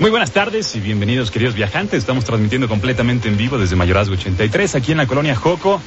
[0.00, 1.98] Muy buenas tardes y bienvenidos queridos viajantes.
[1.98, 5.80] Estamos transmitiendo completamente en vivo desde Mayorazgo 83 aquí en la colonia Joco.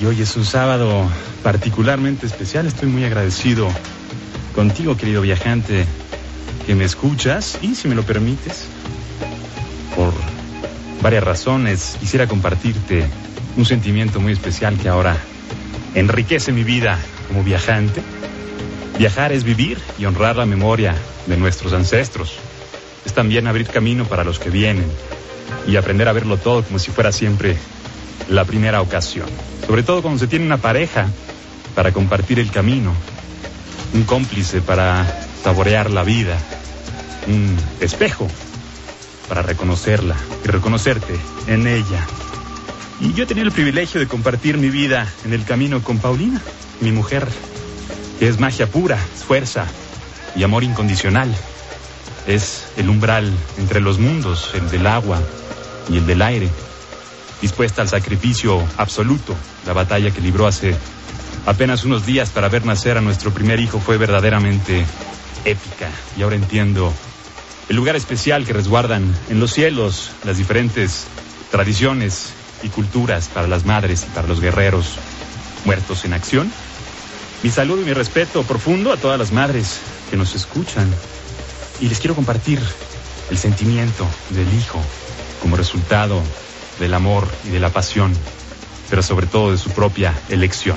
[0.00, 1.10] Y hoy es un sábado
[1.42, 2.68] particularmente especial.
[2.68, 3.68] Estoy muy agradecido
[4.54, 5.86] contigo, querido viajante,
[6.66, 8.68] que me escuchas y si me lo permites,
[9.96, 10.12] por
[11.02, 13.04] varias razones, quisiera compartirte
[13.56, 15.16] un sentimiento muy especial que ahora
[15.96, 18.02] enriquece mi vida como viajante.
[19.00, 20.94] Viajar es vivir y honrar la memoria
[21.26, 22.38] de nuestros ancestros
[23.06, 24.84] es también abrir camino para los que vienen
[25.66, 27.56] y aprender a verlo todo como si fuera siempre
[28.28, 29.28] la primera ocasión.
[29.64, 31.08] Sobre todo cuando se tiene una pareja
[31.76, 32.92] para compartir el camino,
[33.94, 35.06] un cómplice para
[35.42, 36.36] saborear la vida,
[37.28, 38.26] un espejo
[39.28, 41.14] para reconocerla y reconocerte
[41.46, 42.04] en ella.
[43.00, 46.42] Y yo tenido el privilegio de compartir mi vida en el camino con Paulina,
[46.80, 47.28] mi mujer,
[48.18, 49.66] que es magia pura, fuerza
[50.34, 51.32] y amor incondicional
[52.26, 55.20] es el umbral entre los mundos, el del agua
[55.88, 56.48] y el del aire,
[57.40, 59.34] dispuesta al sacrificio absoluto.
[59.66, 60.74] La batalla que libró hace
[61.46, 64.84] apenas unos días para ver nacer a nuestro primer hijo fue verdaderamente
[65.44, 65.90] épica.
[66.16, 66.92] Y ahora entiendo
[67.68, 71.06] el lugar especial que resguardan en los cielos las diferentes
[71.50, 72.32] tradiciones
[72.62, 74.96] y culturas para las madres y para los guerreros
[75.64, 76.50] muertos en acción.
[77.42, 79.78] Mi saludo y mi respeto profundo a todas las madres
[80.10, 80.88] que nos escuchan
[81.80, 82.60] y les quiero compartir
[83.30, 84.80] el sentimiento del hijo
[85.40, 86.22] como resultado
[86.80, 88.12] del amor y de la pasión,
[88.88, 90.76] pero sobre todo de su propia elección.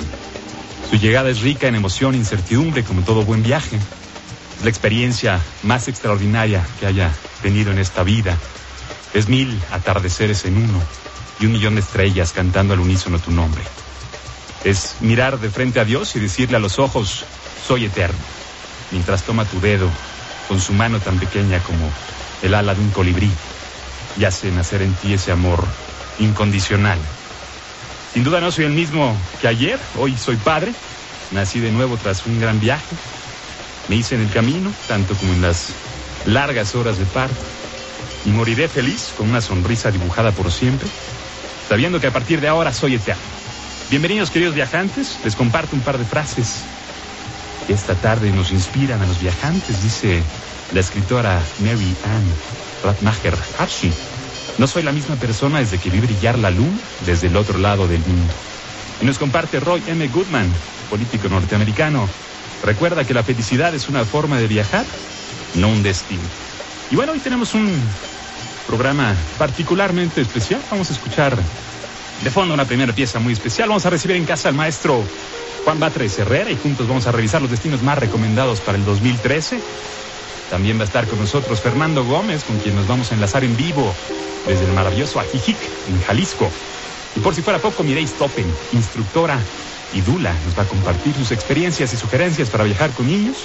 [0.90, 3.76] Su llegada es rica en emoción e incertidumbre como todo buen viaje.
[3.76, 7.12] Es la experiencia más extraordinaria que haya
[7.42, 8.36] tenido en esta vida.
[9.14, 10.82] Es mil atardeceres en uno
[11.38, 13.62] y un millón de estrellas cantando al unísono tu nombre.
[14.64, 17.24] Es mirar de frente a Dios y decirle a los ojos,
[17.66, 18.18] soy eterno,
[18.90, 19.88] mientras toma tu dedo
[20.50, 21.88] con su mano tan pequeña como
[22.42, 23.30] el ala de un colibrí,
[24.18, 25.64] y hace nacer en ti ese amor
[26.18, 26.98] incondicional.
[28.12, 30.74] Sin duda no soy el mismo que ayer, hoy soy padre,
[31.30, 32.96] nací de nuevo tras un gran viaje,
[33.86, 35.68] me hice en el camino, tanto como en las
[36.26, 37.44] largas horas de parto,
[38.26, 40.88] y moriré feliz con una sonrisa dibujada por siempre,
[41.68, 43.22] sabiendo que a partir de ahora soy eterno.
[43.88, 46.64] Bienvenidos queridos viajantes, les comparto un par de frases
[47.72, 50.22] esta tarde nos inspiran a los viajantes, dice
[50.72, 52.24] la escritora Mary Ann
[52.84, 53.92] Ratmacher Archie.
[54.58, 57.86] No soy la misma persona desde que vi brillar la luna desde el otro lado
[57.86, 58.32] del mundo.
[59.00, 60.06] Y nos comparte Roy M.
[60.08, 60.52] Goodman,
[60.90, 62.08] político norteamericano.
[62.64, 64.84] Recuerda que la felicidad es una forma de viajar,
[65.54, 66.22] no un destino.
[66.90, 67.72] Y bueno, hoy tenemos un
[68.66, 70.60] programa particularmente especial.
[70.70, 71.36] Vamos a escuchar
[72.22, 73.68] de fondo una primera pieza muy especial.
[73.68, 75.02] Vamos a recibir en casa al maestro
[75.64, 79.60] Juan Batres Herrera y juntos vamos a revisar los destinos más recomendados para el 2013.
[80.50, 83.56] También va a estar con nosotros Fernando Gómez, con quien nos vamos a enlazar en
[83.56, 83.94] vivo
[84.46, 85.56] desde el maravilloso Ajijic,
[85.88, 86.50] en Jalisco.
[87.16, 89.38] Y por si fuera poco, Mireille Stoppen, instructora
[89.92, 93.36] y Dula, nos va a compartir sus experiencias y sugerencias para viajar con niños.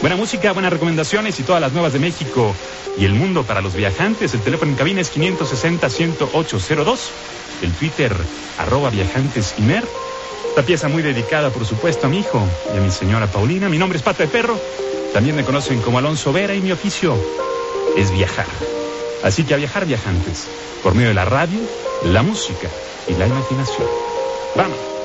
[0.00, 2.54] Buena música, buenas recomendaciones y todas las nuevas de México
[2.96, 4.32] y el mundo para los viajantes.
[4.32, 6.98] El teléfono en cabina es 560-10802.
[7.62, 8.14] El Twitter,
[8.58, 9.54] arroba viajantes
[10.58, 12.42] esta pieza muy dedicada, por supuesto, a mi hijo
[12.74, 13.68] y a mi señora Paulina.
[13.68, 14.58] Mi nombre es Pata de Perro.
[15.12, 17.16] También me conocen como Alonso Vera y mi oficio
[17.96, 18.46] es viajar.
[19.22, 20.48] Así que a viajar viajantes,
[20.82, 21.60] por medio de la radio,
[22.04, 22.68] la música
[23.06, 23.86] y la imaginación.
[24.56, 24.97] ¡Vamos!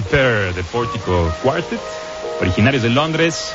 [0.00, 1.80] Pear de Portico Quartet,
[2.40, 3.52] originarios de Londres.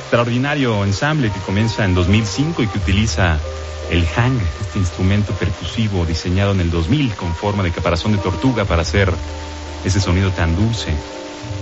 [0.00, 3.40] Extraordinario ensamble que comienza en 2005 y que utiliza
[3.90, 8.64] el hang, este instrumento percusivo diseñado en el 2000 con forma de caparazón de tortuga
[8.64, 9.12] para hacer
[9.84, 10.94] ese sonido tan dulce,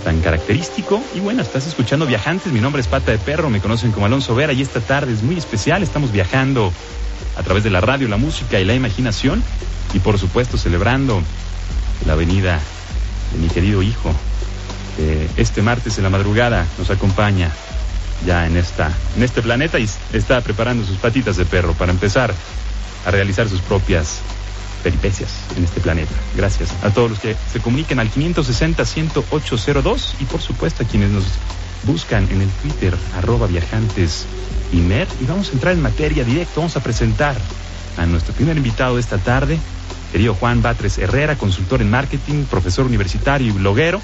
[0.03, 1.01] tan característico.
[1.15, 4.35] Y bueno, estás escuchando Viajantes, mi nombre es Pata de Perro, me conocen como Alonso
[4.35, 6.71] Vera y esta tarde es muy especial, estamos viajando
[7.37, 9.43] a través de la radio, la música y la imaginación
[9.93, 11.23] y por supuesto celebrando
[12.05, 12.59] la venida
[13.35, 14.13] de mi querido hijo.
[15.37, 17.51] este martes en la madrugada nos acompaña
[18.25, 22.33] ya en, esta, en este planeta y está preparando sus patitas de perro para empezar
[23.05, 24.19] a realizar sus propias
[24.83, 26.13] peripecias en este planeta.
[26.35, 31.25] Gracias a todos los que se comuniquen al 560-10802 y por supuesto a quienes nos
[31.83, 34.25] buscan en el Twitter arroba viajantes
[34.71, 37.35] y y vamos a entrar en materia directo, vamos a presentar
[37.97, 39.57] a nuestro primer invitado de esta tarde,
[40.15, 43.99] querido Juan Batres Herrera, consultor en marketing, profesor universitario y bloguero.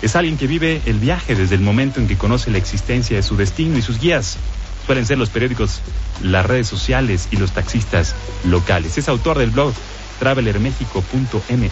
[0.00, 3.22] Es alguien que vive el viaje desde el momento en que conoce la existencia de
[3.22, 4.38] su destino y sus guías.
[4.86, 5.82] Suelen ser los periódicos,
[6.22, 8.96] las redes sociales y los taxistas locales.
[8.96, 9.74] Es autor del blog
[10.20, 11.70] travelermexico.me,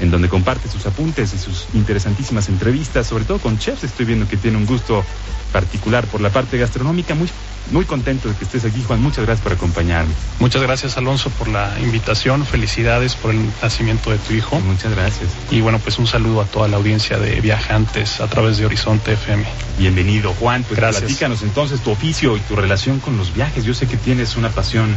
[0.00, 3.84] en donde comparte sus apuntes y sus interesantísimas entrevistas, sobre todo con chefs.
[3.84, 5.04] Estoy viendo que tiene un gusto
[5.52, 7.14] particular por la parte gastronómica.
[7.14, 7.28] Muy,
[7.70, 9.00] muy contento de que estés aquí, Juan.
[9.00, 10.12] Muchas gracias por acompañarme.
[10.40, 12.44] Muchas gracias, Alonso, por la invitación.
[12.44, 14.58] Felicidades por el nacimiento de tu hijo.
[14.60, 15.28] Muchas gracias.
[15.50, 19.12] Y bueno, pues un saludo a toda la audiencia de viajantes a través de Horizonte
[19.12, 19.44] FM.
[19.78, 20.64] Bienvenido, Juan.
[20.64, 21.04] Pues gracias.
[21.04, 23.64] platícanos entonces tu oficio y tu relación con los viajes.
[23.64, 24.96] Yo sé que tienes una pasión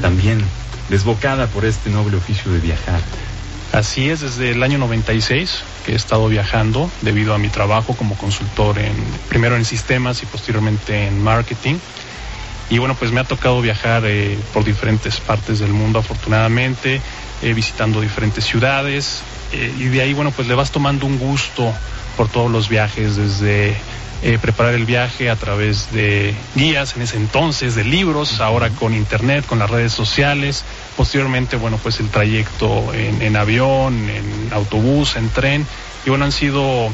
[0.00, 0.42] también
[0.88, 3.00] desbocada por este noble oficio de viajar.
[3.72, 8.16] Así es, desde el año 96 que he estado viajando debido a mi trabajo como
[8.16, 8.94] consultor en
[9.28, 11.76] primero en sistemas y posteriormente en marketing.
[12.70, 17.00] Y bueno, pues me ha tocado viajar eh, por diferentes partes del mundo afortunadamente,
[17.42, 21.72] eh, visitando diferentes ciudades eh, y de ahí bueno, pues le vas tomando un gusto
[22.16, 23.76] por todos los viajes desde
[24.22, 28.94] eh, preparar el viaje a través de guías en ese entonces, de libros, ahora con
[28.94, 30.64] internet, con las redes sociales,
[30.96, 35.66] posteriormente, bueno, pues el trayecto en, avión, en autobús, en tren,
[36.06, 36.88] y bueno, han sido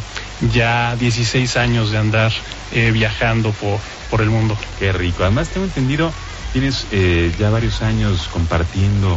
[0.53, 2.33] ya 16 años de andar
[2.73, 3.79] eh, viajando por,
[4.11, 4.59] por el mundo.
[4.81, 6.13] Qué rico, además tengo entendido,
[6.53, 9.17] tienes eh, ya varios años compartiendo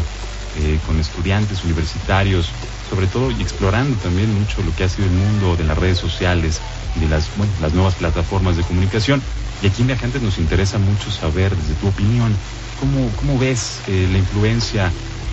[0.85, 2.49] con estudiantes universitarios,
[2.89, 5.97] sobre todo y explorando también mucho lo que ha sido el mundo de las redes
[5.97, 6.61] sociales
[6.99, 7.29] de las,
[7.61, 9.21] las nuevas plataformas de comunicación.
[9.61, 12.33] Y aquí en Viajantes nos interesa mucho saber, desde tu opinión,
[12.79, 14.91] cómo, cómo ves eh, la influencia,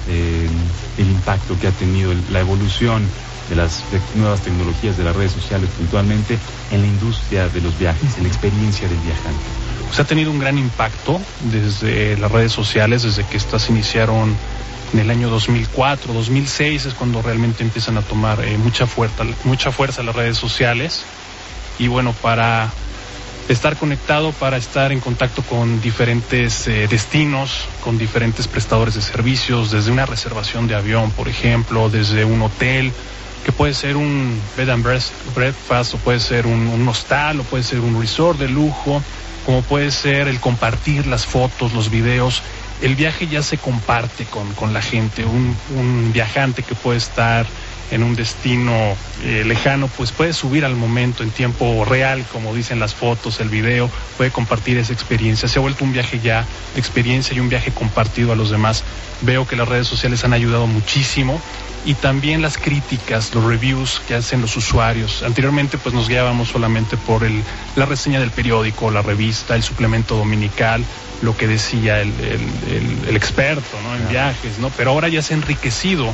[0.08, 0.48] eh,
[0.98, 3.02] el impacto que ha tenido la evolución
[3.48, 3.82] de las
[4.14, 6.38] nuevas tecnologías de las redes sociales puntualmente
[6.70, 9.42] en la industria de los viajes, en la experiencia del viajante.
[9.86, 11.20] Pues ha tenido un gran impacto
[11.50, 14.34] desde las redes sociales, desde que estas iniciaron
[14.92, 19.72] en el año 2004, 2006 es cuando realmente empiezan a tomar eh, mucha, fuerza, mucha
[19.72, 21.04] fuerza las redes sociales
[21.78, 22.70] y bueno, para
[23.48, 29.70] estar conectado, para estar en contacto con diferentes eh, destinos, con diferentes prestadores de servicios,
[29.70, 32.92] desde una reservación de avión, por ejemplo, desde un hotel,
[33.44, 34.84] que puede ser un bed and
[35.34, 39.02] breakfast, o puede ser un, hostal, o puede ser un resort de lujo,
[39.44, 42.42] como puede ser el compartir las fotos, los videos.
[42.80, 47.46] El viaje ya se comparte con, con la gente, un, un viajante que puede estar
[47.92, 52.80] en un destino eh, lejano, pues puede subir al momento en tiempo real, como dicen
[52.80, 55.46] las fotos, el video, puede compartir esa experiencia.
[55.46, 58.82] Se ha vuelto un viaje ya de experiencia y un viaje compartido a los demás.
[59.20, 61.40] Veo que las redes sociales han ayudado muchísimo
[61.84, 65.22] y también las críticas, los reviews que hacen los usuarios.
[65.22, 67.42] Anteriormente pues nos guiábamos solamente por el,
[67.76, 70.82] la reseña del periódico, la revista, el suplemento dominical,
[71.20, 72.12] lo que decía el,
[73.06, 73.96] el, experto ¿no?
[73.96, 74.70] en viajes, ¿no?
[74.70, 76.12] Pero ahora ya se ha enriquecido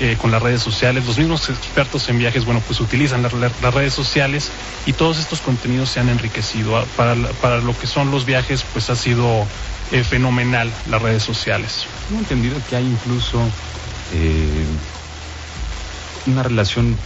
[0.00, 1.06] eh, con las redes sociales.
[1.06, 3.32] Los mismos expertos en viajes, bueno, pues utilizan las
[3.74, 4.48] redes sociales
[4.86, 6.76] y todos estos contenidos se han enriquecido.
[6.76, 9.44] Ah, para, lo que son los viajes, pues ha sido
[9.90, 11.86] eh, fenomenal las redes sociales.
[12.06, 13.40] Tengo entendido que hay incluso
[14.14, 14.64] eh,
[16.26, 16.96] una relación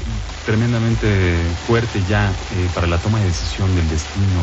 [0.44, 2.30] tremendamente fuerte ya
[2.74, 4.42] para la toma de decisión del destino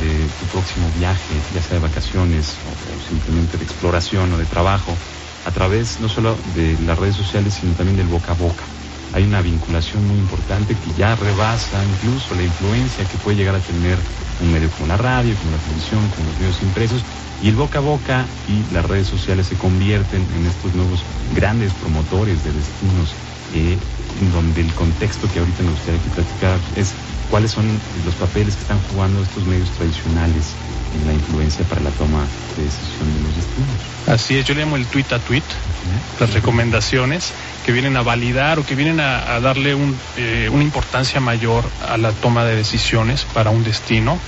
[0.00, 4.96] de tu próximo viaje, ya sea de vacaciones o simplemente de exploración o de trabajo
[5.44, 8.68] a través no solo de las redes sociales, sino también del boca a boca.
[9.12, 13.60] Hay una vinculación muy importante que ya rebasa incluso la influencia que puede llegar a
[13.60, 14.02] tener
[14.40, 17.04] un medio como la radio, como la televisión, como los medios impresos,
[17.40, 21.74] Y el boca a boca y las redes sociales se convierten en estos nuevos grandes
[21.74, 23.16] promotores de destinos,
[23.54, 23.76] eh,
[24.20, 26.92] en donde el contexto que ahorita me gustaría que platicar es
[27.30, 27.66] cuáles son
[28.04, 30.52] los papeles que están jugando estos medios tradicionales
[31.00, 33.92] en la influencia para la toma de decisión de los destinos.
[34.06, 35.42] Así es, yo le llamo el tweet a tweet,
[36.20, 37.32] las recomendaciones
[37.64, 39.76] que vienen a validar o que vienen a, darle
[40.16, 44.18] eh, una importancia mayor a la toma de decisiones para un destino.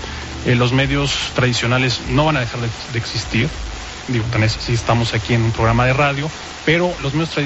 [0.46, 3.48] Eh, los medios tradicionales no van a dejar de, existir,
[4.08, 6.30] digo, tan es así, estamos aquí en un programa de radio,
[6.64, 7.36] pero los medios,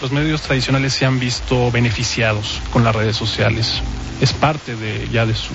[0.00, 3.82] los medios tradicionales se han visto beneficiados con las redes sociales.
[4.20, 5.54] Es parte de, ya de su,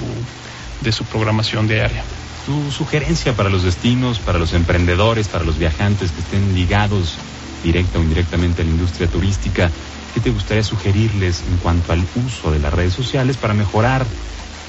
[0.82, 2.04] de su programación diaria
[2.46, 7.18] tu sugerencia para los destinos, para los emprendedores, para los viajantes que estén ligados
[7.64, 9.70] directa o indirectamente a la industria turística,
[10.14, 14.06] ¿qué te gustaría sugerirles en cuanto al uso de las redes sociales para mejorar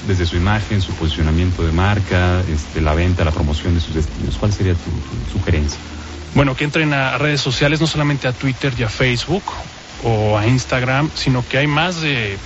[0.07, 4.37] desde su imagen, su posicionamiento de marca, este, la venta, la promoción de sus destinos?
[4.37, 4.91] ¿Cuál sería tu,
[5.31, 5.79] sugerencia?
[6.35, 9.43] Bueno, que entren a redes sociales, no solamente a Twitter y a Facebook
[10.03, 12.37] o a Instagram, sino que hay más de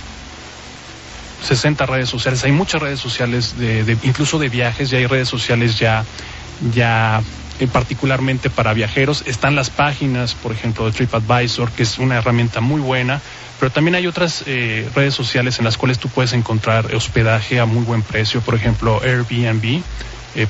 [1.46, 3.54] 60 redes sociales, hay muchas redes sociales,
[4.02, 6.04] incluso de viajes, ya hay redes sociales ya,
[6.72, 7.22] ya
[7.60, 9.24] eh, particularmente para viajeros.
[9.26, 13.20] Están las páginas, por ejemplo, de TripAdvisor, que es una herramienta muy buena,
[13.58, 17.66] pero también hay otras eh, redes sociales en las cuales tú puedes encontrar hospedaje a
[17.66, 19.82] muy buen precio, por ejemplo, Airbnb.
[20.34, 20.46] Eh,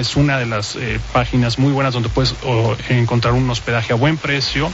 [0.00, 0.78] es una de las
[1.12, 2.34] páginas muy buenas donde puedes
[2.88, 4.70] encontrar un hospedaje a buen precio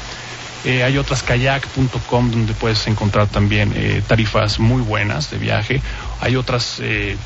[0.65, 3.73] hay otras kayak.com donde puedes encontrar también
[4.07, 5.81] tarifas muy buenas de viaje.
[6.21, 7.17] Hay otras eh,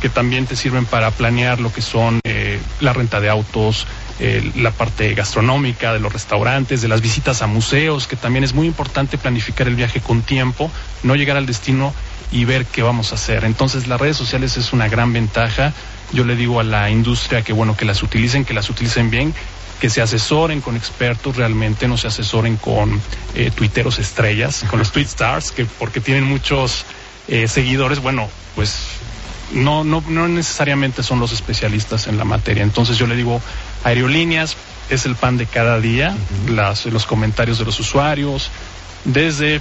[0.00, 2.20] que también te sirven para planear lo que son
[2.80, 3.84] la renta de autos,
[4.54, 8.68] la parte gastronómica, de los restaurantes, de las visitas a museos, que también es muy
[8.68, 10.70] importante planificar el viaje con tiempo,
[11.02, 11.92] no llegar al destino
[12.34, 13.44] y ver qué vamos a hacer.
[13.44, 15.72] Entonces las redes sociales es una gran ventaja.
[16.12, 19.32] Yo le digo a la industria que bueno que las utilicen, que las utilicen bien,
[19.80, 23.00] que se asesoren con expertos realmente, no se asesoren con
[23.34, 26.84] eh, tuiteros estrellas, con los tweet stars, que porque tienen muchos
[27.28, 28.86] eh, seguidores, bueno, pues
[29.52, 32.62] no, no, no necesariamente son los especialistas en la materia.
[32.62, 33.40] Entonces yo le digo,
[33.84, 34.56] aerolíneas
[34.90, 36.16] es el pan de cada día,
[36.48, 38.50] las, los comentarios de los usuarios,
[39.04, 39.60] desde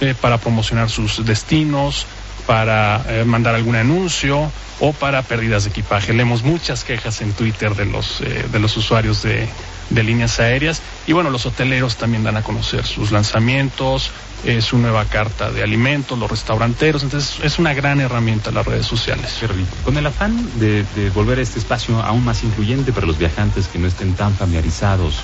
[0.00, 2.06] eh, para promocionar sus destinos,
[2.46, 6.12] para eh, mandar algún anuncio o para pérdidas de equipaje.
[6.12, 9.48] Leemos muchas quejas en Twitter de los, eh, de los usuarios de,
[9.90, 14.10] de, líneas aéreas y bueno, los hoteleros también dan a conocer sus lanzamientos,
[14.44, 18.86] eh, su nueva carta de alimentos, los restauranteros, entonces es una gran herramienta las redes
[18.86, 19.38] sociales.
[19.84, 23.68] Con el afán de, de volver a este espacio aún más incluyente para los viajantes
[23.68, 25.22] que no estén tan familiarizados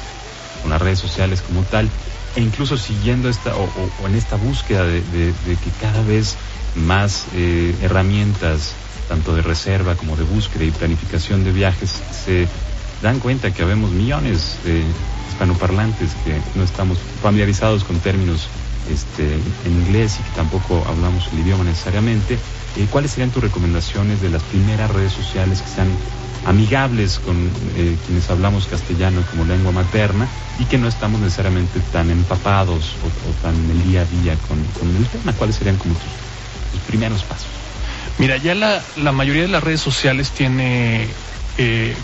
[0.62, 1.88] con las redes sociales como tal,
[2.36, 6.36] e incluso siguiendo esta o, en esta búsqueda de, que cada vez
[6.74, 8.74] más eh, herramientas,
[9.08, 12.46] tanto de reserva como de búsqueda y planificación de viajes, se
[13.02, 14.82] dan cuenta que habemos millones de
[15.30, 18.48] hispanoparlantes que no estamos familiarizados con términos
[18.92, 22.34] este, en inglés y que tampoco hablamos el idioma necesariamente.
[22.76, 25.88] Eh, ¿Cuáles serían tus recomendaciones de las primeras redes sociales que sean
[26.46, 27.36] amigables con
[27.76, 30.28] eh, quienes hablamos castellano como lengua materna
[30.58, 34.62] y que no estamos necesariamente tan empapados o, tan en el día a día con,
[34.78, 35.32] con el tema?
[35.32, 36.28] ¿Cuáles serían como tus
[36.72, 37.46] tus primeros pasos?
[38.18, 41.06] Mira, ya la, la mayoría de las redes sociales tiene
[41.56, 41.94] eh,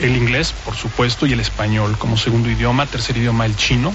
[0.00, 3.92] el inglés, por supuesto, y el español como segundo idioma, tercer idioma el chino,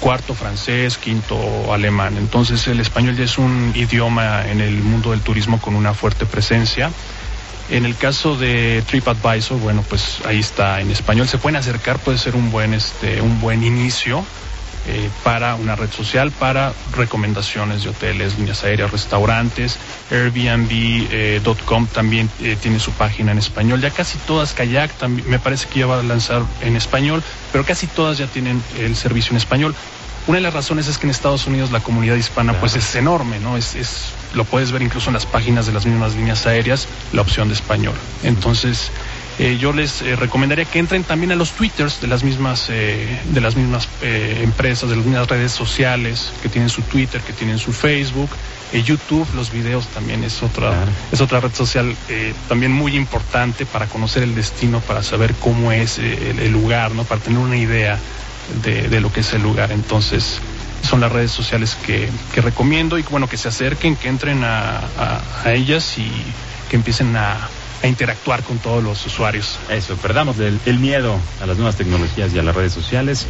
[0.00, 2.16] cuarto francés, quinto alemán.
[2.16, 6.26] Entonces el español ya es un idioma en el mundo del turismo con una fuerte
[6.26, 6.90] presencia.
[7.70, 11.28] En el caso de TripAdvisor, bueno, pues ahí está en español.
[11.28, 14.24] Se pueden acercar, puede ser un buen, este, un buen inicio
[14.86, 19.78] eh, para una red social, para recomendaciones de hoteles, líneas aéreas, restaurantes.
[20.10, 23.80] Airbnb.com eh, también eh, tiene su página en español.
[23.80, 27.64] Ya casi todas, Kayak también, me parece que ya va a lanzar en español, pero
[27.64, 29.74] casi todas ya tienen el servicio en español.
[30.26, 33.40] Una de las razones es que en Estados Unidos la comunidad hispana pues es enorme,
[33.40, 33.58] ¿no?
[33.58, 37.20] Es, es, lo puedes ver incluso en las páginas de las mismas líneas aéreas, la
[37.20, 37.94] opción de español.
[38.22, 38.90] Entonces,
[39.38, 43.20] eh, yo les eh, recomendaría que entren también a los twitters de las mismas eh,
[43.24, 47.58] de las mismas empresas de las mismas redes sociales que tienen su twitter que tienen
[47.58, 48.30] su facebook
[48.72, 50.72] YouTube los videos también es otra
[51.12, 51.94] es otra red social
[52.48, 57.20] también muy importante para conocer el destino para saber cómo es el, lugar no para
[57.20, 57.98] tener una idea
[58.62, 59.70] de, lo que es el lugar.
[59.70, 60.40] Entonces
[60.82, 62.10] son las redes sociales que,
[62.42, 66.10] recomiendo y bueno que se acerquen que entren a ellas y
[66.74, 67.36] que empiecen a,
[67.84, 69.58] interactuar con todos los usuarios.
[69.70, 73.26] Eso, perdamos el, miedo a las nuevas tecnologías y a las redes sociales.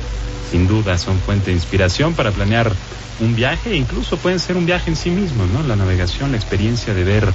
[0.50, 2.72] Sin duda son fuente de inspiración para planear
[3.20, 5.62] un viaje incluso pueden ser un viaje en sí mismo, ¿no?
[5.64, 7.28] La navegación, la experiencia de ver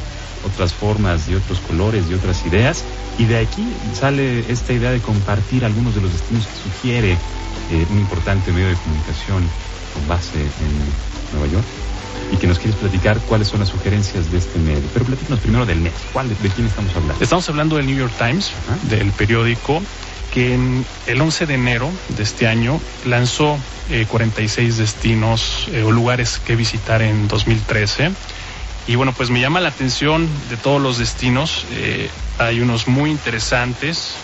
[0.45, 2.83] otras formas y otros colores y otras ideas.
[3.19, 7.85] Y de aquí sale esta idea de compartir algunos de los destinos que sugiere eh,
[7.91, 9.43] un importante medio de comunicación
[9.93, 11.65] con base en Nueva York
[12.31, 14.83] y que nos quieres platicar cuáles son las sugerencias de este medio.
[14.93, 15.97] Pero platícanos primero del medio.
[16.13, 17.23] ¿Cuál, ¿De quién estamos hablando?
[17.23, 18.51] Estamos hablando del New York Times,
[18.89, 19.81] del periódico,
[20.31, 23.57] que en el 11 de enero de este año lanzó
[23.89, 28.11] eh, 46 destinos eh, o lugares que visitar en 2013.
[28.87, 31.65] Y bueno, pues me llama la atención de todos los destinos.
[31.71, 34.15] Eh, hay unos muy interesantes.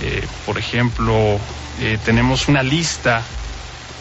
[0.00, 1.38] Eh, por ejemplo,
[2.04, 3.22] tenemos una lista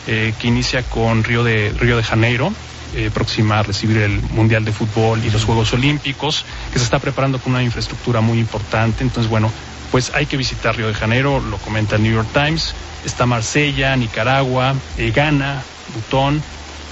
[0.06, 2.54] que inicia con Río de, Río de Janeiro,
[2.96, 7.00] eh, próxima a recibir el Mundial de Fútbol y los Juegos Olímpicos, que se está
[7.00, 9.04] preparando con una infraestructura muy importante.
[9.04, 9.52] Entonces, bueno,
[9.92, 12.74] pues hay que visitar Río de Janeiro, lo comenta el New York Times.
[13.06, 15.62] Está Marsella, Nicaragua, eh, Ghana,
[15.94, 16.42] Butón,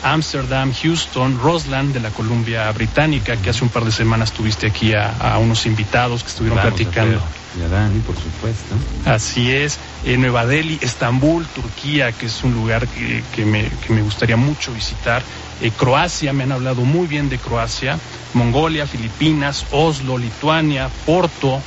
[0.03, 4.93] Ámsterdam, Houston, Roseland de la Columbia Británica, que hace un par de semanas tuviste aquí
[4.93, 7.21] a, a unos invitados que estuvieron Vamos platicando.
[7.57, 8.75] Y a Dani, por supuesto.
[9.05, 9.79] Así es.
[10.05, 14.37] Eh, Nueva Delhi, Estambul, Turquía, que es un lugar que, que, me, que me, gustaría
[14.37, 15.23] mucho visitar.
[15.61, 17.97] Eh, Croacia, me han hablado muy bien de Croacia.
[18.33, 21.61] Mongolia, Filipinas, Oslo, Lituania, Porto,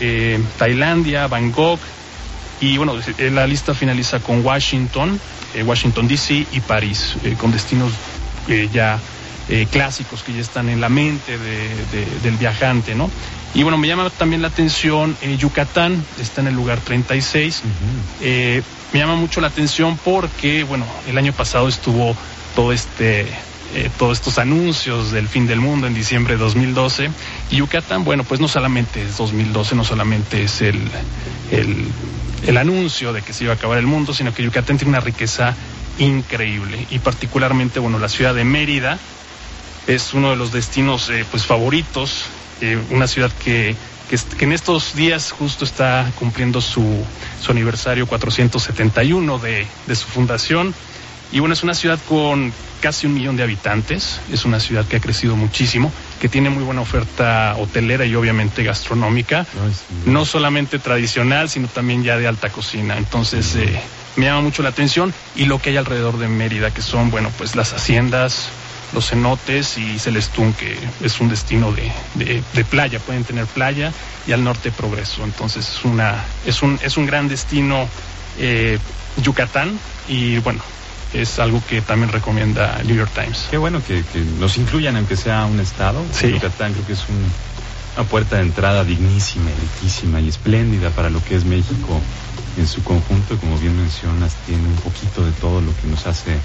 [0.00, 1.80] eh, Tailandia, Bangkok.
[2.60, 5.20] Y bueno, la lista finaliza con Washington,
[5.54, 7.92] eh, Washington DC y París, con destinos
[8.72, 8.98] ya
[9.70, 13.10] clásicos que ya están en la mente de, de, del viajante, ¿no?
[13.56, 17.62] Y bueno, me llama también la atención eh, Yucatán, está en el lugar 36.
[17.64, 17.70] Uh -huh.
[18.20, 22.14] eh, me llama mucho la atención porque, bueno, el año pasado estuvo
[22.54, 23.26] todo este,
[23.74, 27.10] eh, todos estos anuncios del fin del mundo en diciembre de 2012.
[27.50, 30.80] Y Yucatán, bueno, pues no solamente es 2012, no solamente es el,
[31.50, 35.00] el, anuncio de que se iba a acabar el mundo, sino que Yucatán tiene una
[35.00, 35.54] riqueza
[35.98, 36.86] increíble.
[36.90, 38.98] Y particularmente, bueno, la ciudad de Mérida
[39.86, 42.26] es uno de los destinos eh, pues favoritos
[42.62, 43.76] eh, una ciudad que,
[44.08, 47.04] que, que, en estos días justo está cumpliendo su,
[47.42, 50.74] su aniversario 471 de, de, su fundación.
[51.32, 54.96] Y bueno, es una ciudad con casi un millón de habitantes, es una ciudad que
[54.96, 59.46] ha crecido muchísimo, que tiene muy buena oferta hotelera y obviamente gastronómica,
[60.04, 62.96] no solamente tradicional, sino también ya de alta cocina.
[62.96, 63.80] Entonces, eh,
[64.16, 67.30] me llama mucho la atención y lo que hay alrededor de Mérida, que son, bueno,
[67.36, 68.48] pues las haciendas,
[68.92, 73.92] los cenotes y Celestún, que es un destino de, de, de, playa, pueden tener playa,
[74.26, 75.24] y al norte Progreso.
[75.24, 77.88] Entonces es, una, es, un, es un gran destino
[78.38, 78.78] eh,
[79.22, 79.78] Yucatán.
[80.08, 80.62] Y bueno,
[81.20, 83.46] es algo que también recomienda New York Times.
[83.50, 86.02] Qué bueno que, que nos incluyan, aunque sea un estado.
[86.12, 86.32] Sí.
[86.32, 87.24] Yucatán creo que es un,
[87.96, 92.00] una puerta de entrada dignísima, riquísima y espléndida para lo que es México
[92.58, 93.36] en su conjunto.
[93.38, 96.36] Como bien mencionas, tiene un poquito de todo lo que nos hace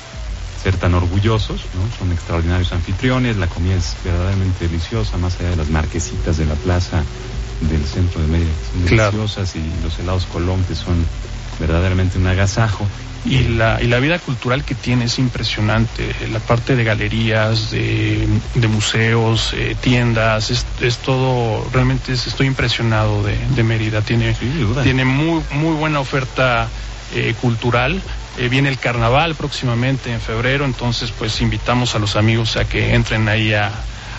[0.62, 1.98] ser tan orgullosos, ¿no?
[1.98, 6.54] Son extraordinarios anfitriones, la comida es verdaderamente deliciosa, más allá de las marquesitas de la
[6.54, 7.04] plaza
[7.62, 9.18] del centro de Mérida, que son claro.
[9.18, 11.04] deliciosas, y los helados Colón, que son
[11.62, 12.86] verdaderamente un agasajo.
[13.24, 18.28] Y la, y la vida cultural que tiene es impresionante, la parte de galerías, de,
[18.56, 24.34] de museos, eh, tiendas, es, es, todo, realmente es, estoy impresionado de, de Mérida, tiene,
[24.34, 26.68] sí, tiene muy, muy buena oferta
[27.14, 28.02] eh, cultural.
[28.40, 32.96] Eh, viene el carnaval próximamente en febrero, entonces pues invitamos a los amigos a que
[32.96, 33.72] entren ahí a,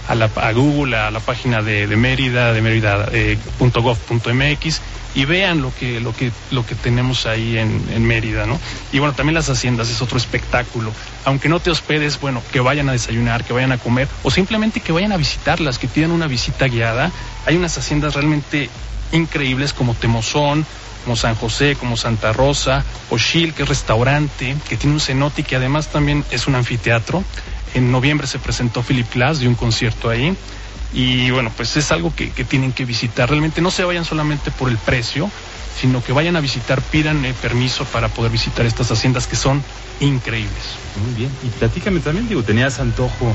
[0.08, 4.80] a, la, a Google, a la página de, de Mérida, de mérida.gov.mx eh,
[5.14, 8.58] y vean lo que, lo que, lo que tenemos ahí en, en, Mérida, ¿no?
[8.92, 10.90] Y bueno, también las haciendas es otro espectáculo.
[11.24, 14.80] Aunque no te hospedes, bueno, que vayan a desayunar, que vayan a comer, o simplemente
[14.80, 17.12] que vayan a visitarlas, que pidan una visita guiada.
[17.44, 18.70] Hay unas haciendas realmente
[19.12, 20.64] increíbles como Temozón,
[21.02, 25.44] como San José, como Santa Rosa, Oshil, que es restaurante, que tiene un cenote y
[25.44, 27.24] que además también es un anfiteatro.
[27.74, 30.36] En noviembre se presentó Philip Glass de un concierto ahí.
[30.92, 33.28] Y bueno, pues es algo que, que, tienen que visitar.
[33.28, 35.30] Realmente no se vayan solamente por el precio,
[35.80, 39.62] sino que vayan a visitar, pidan eh, permiso para poder visitar estas haciendas que son
[40.00, 40.62] increíbles.
[41.04, 41.30] Muy bien.
[41.42, 43.34] Y platícame también, digo, tenías antojo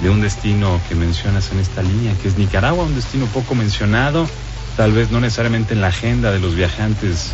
[0.00, 4.28] de un destino que mencionas en esta línea, que es Nicaragua, un destino poco mencionado,
[4.76, 7.32] tal vez no necesariamente en la agenda de los viajantes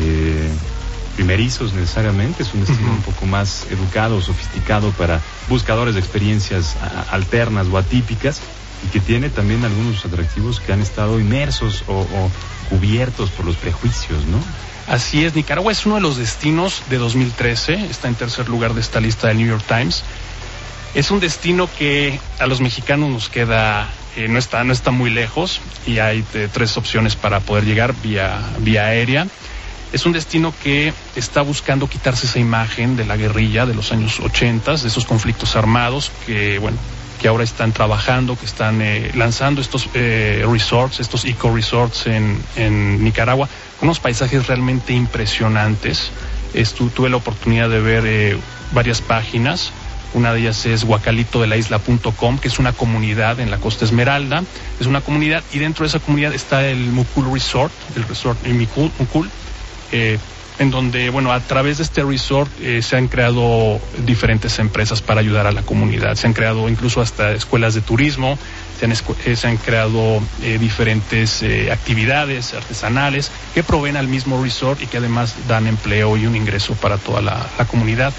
[0.00, 0.48] eh,
[1.16, 2.96] primerizos necesariamente, es un destino uh -huh.
[2.96, 6.76] un poco más educado, sofisticado para buscadores de experiencias
[7.10, 8.40] alternas o atípicas
[8.86, 12.30] y que tiene también algunos atractivos que han estado inmersos o, o
[12.70, 14.38] cubiertos por los prejuicios, ¿no?
[14.88, 18.80] Así es, Nicaragua es uno de los destinos de 2013, está en tercer lugar de
[18.80, 20.02] esta lista del New York Times.
[20.94, 25.10] Es un destino que a los mexicanos nos queda, eh, no, está, no está muy
[25.10, 29.26] lejos y hay eh, tres opciones para poder llegar vía, vía aérea.
[29.92, 34.20] Es un destino que está buscando quitarse esa imagen de la guerrilla de los años
[34.20, 36.76] 80, de esos conflictos armados que, bueno,
[37.18, 43.02] que ahora están trabajando, que están eh, lanzando estos eh, resorts, estos eco-resorts en, en,
[43.02, 43.48] Nicaragua,
[43.80, 46.10] unos paisajes realmente impresionantes.
[46.54, 48.38] Estu tuve la oportunidad de ver eh,
[48.72, 49.72] varias páginas.
[50.14, 54.42] Una de ellas es guacalitodelaisla.com, que es una comunidad en la Costa Esmeralda.
[54.80, 58.58] Es una comunidad y dentro de esa comunidad está el Mukul Resort, el resort en
[58.58, 59.30] Mukul, Mukul
[59.92, 60.18] eh,
[60.58, 65.20] en donde, bueno, a través de este resort eh, se han creado diferentes empresas para
[65.20, 66.16] ayudar a la comunidad.
[66.16, 68.36] Se han creado incluso hasta escuelas de turismo,
[68.80, 70.20] se han, eh, se han creado
[70.58, 76.34] diferentes actividades artesanales que proveen al mismo resort y que además dan empleo y un
[76.34, 78.12] ingreso para toda la, la comunidad.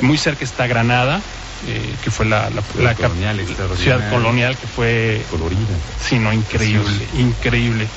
[0.00, 1.20] Muy cerca está Granada,
[1.66, 3.40] eh, que fue la, la, la colonial,
[3.76, 5.60] ciudad colonial que fue colorida.
[6.00, 7.18] Sí, no, increíble, Precioso.
[7.18, 7.88] increíble.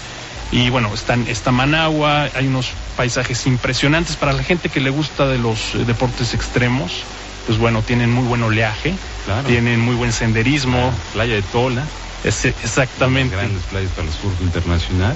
[0.52, 5.28] Y bueno, están, está Managua, hay unos paisajes impresionantes para la gente que le gusta
[5.28, 7.04] de los eh, deportes extremos.
[7.46, 9.48] Pues bueno, tienen muy buen oleaje, Claro.
[9.48, 10.78] tienen muy buen senderismo.
[10.78, 11.86] La playa de Tola,
[12.24, 13.36] Es- exactamente.
[13.36, 15.16] grandes playas para el surf internacional.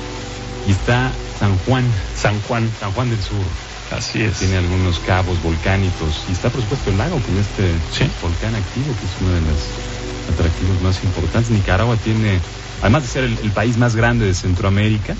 [0.67, 3.37] Y está San Juan, San Juan, San Juan del Sur.
[3.97, 4.39] Así es.
[4.39, 6.23] Tiene algunos cabos volcánicos.
[6.27, 8.05] Y está, por supuesto, el lago con este Sí.
[8.21, 9.59] volcán activo, que es uno de los
[10.33, 11.49] atractivos más importantes.
[11.51, 12.39] Nicaragua tiene,
[12.81, 15.15] además de ser el, el país más grande de Centroamérica,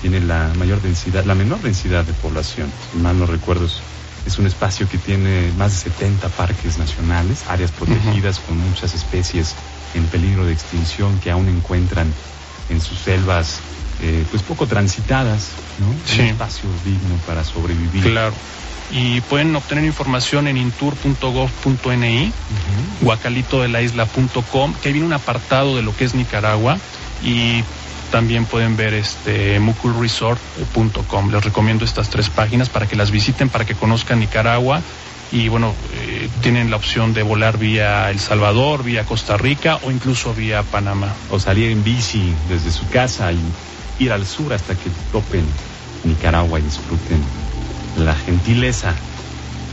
[0.00, 2.70] tiene la mayor densidad, la menor densidad de población.
[2.92, 3.80] Si mal no recuerdo, es-
[4.26, 9.54] es un espacio que tiene más de 70 parques nacionales, áreas protegidas con muchas especies
[9.94, 12.12] en peligro de extinción que aún encuentran
[12.70, 13.60] en sus selvas
[14.02, 15.86] eh, pues poco transitadas, ¿no?
[16.04, 16.20] Sí.
[16.20, 18.02] Un espacio digno para sobrevivir.
[18.02, 18.34] Claro.
[18.90, 22.32] Y pueden obtener información en intur.gov.ni, Ujú.
[23.00, 26.78] guacalitodelaisla.com, que ahí viene un apartado de lo que es Nicaragua
[27.24, 27.62] y
[28.12, 31.30] también pueden ver este mukulresort.com.
[31.32, 34.82] Les recomiendo estas tres páginas para que las visiten, para que conozcan Nicaragua
[35.32, 39.90] y bueno, eh, tienen la opción de volar vía El Salvador, vía Costa Rica o
[39.90, 41.12] incluso vía Panamá.
[41.30, 43.40] o salir en bici desde su casa y
[43.98, 45.44] ir al sur hasta que topen
[46.04, 47.22] Nicaragua y disfruten
[47.98, 48.94] la gentileza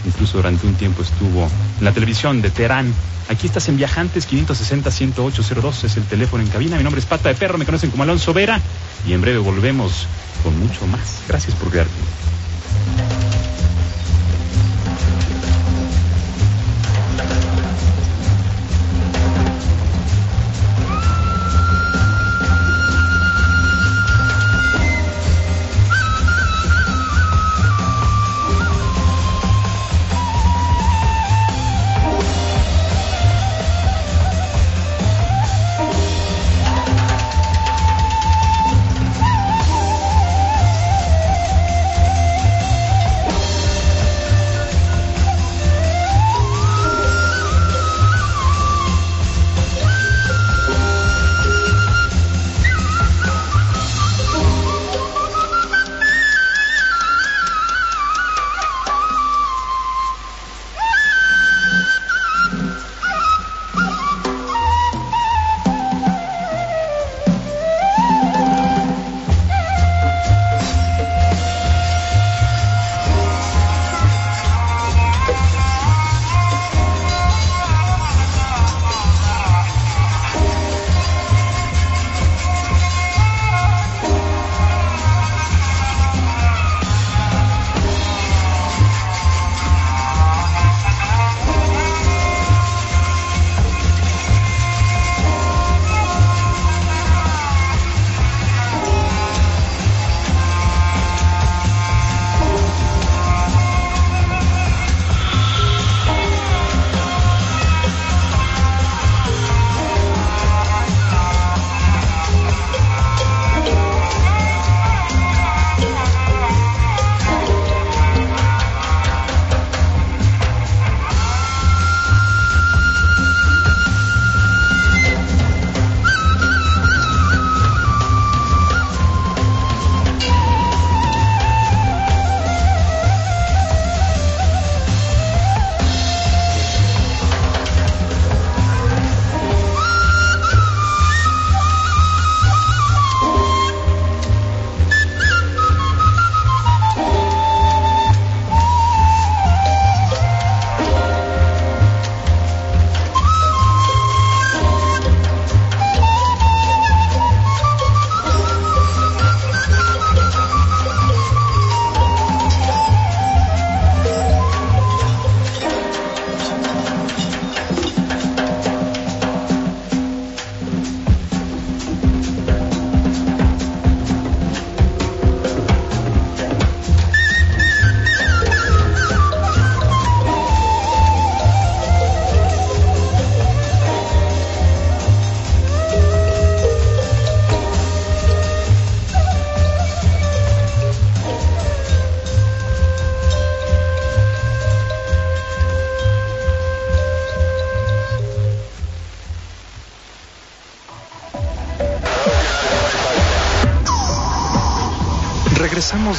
[0.06, 2.94] Incluso durante un tiempo estuvo en la televisión de Teherán.
[3.30, 6.78] Aquí estás en Viajantes 560-10802, es el teléfono en cabina.
[6.78, 8.62] Mi nombre es Pata de Perro, me conocen como Alonso Vera.
[9.08, 10.08] Y en breve volvemos
[10.44, 11.22] con mucho más.
[11.28, 11.92] Gracias por quedarte.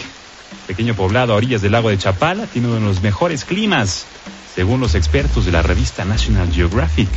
[0.68, 2.46] pequeño poblado a orillas del lago de Chapala.
[2.46, 4.06] Tiene uno de los mejores climas,
[4.54, 7.10] según los expertos de la revista National Geographic,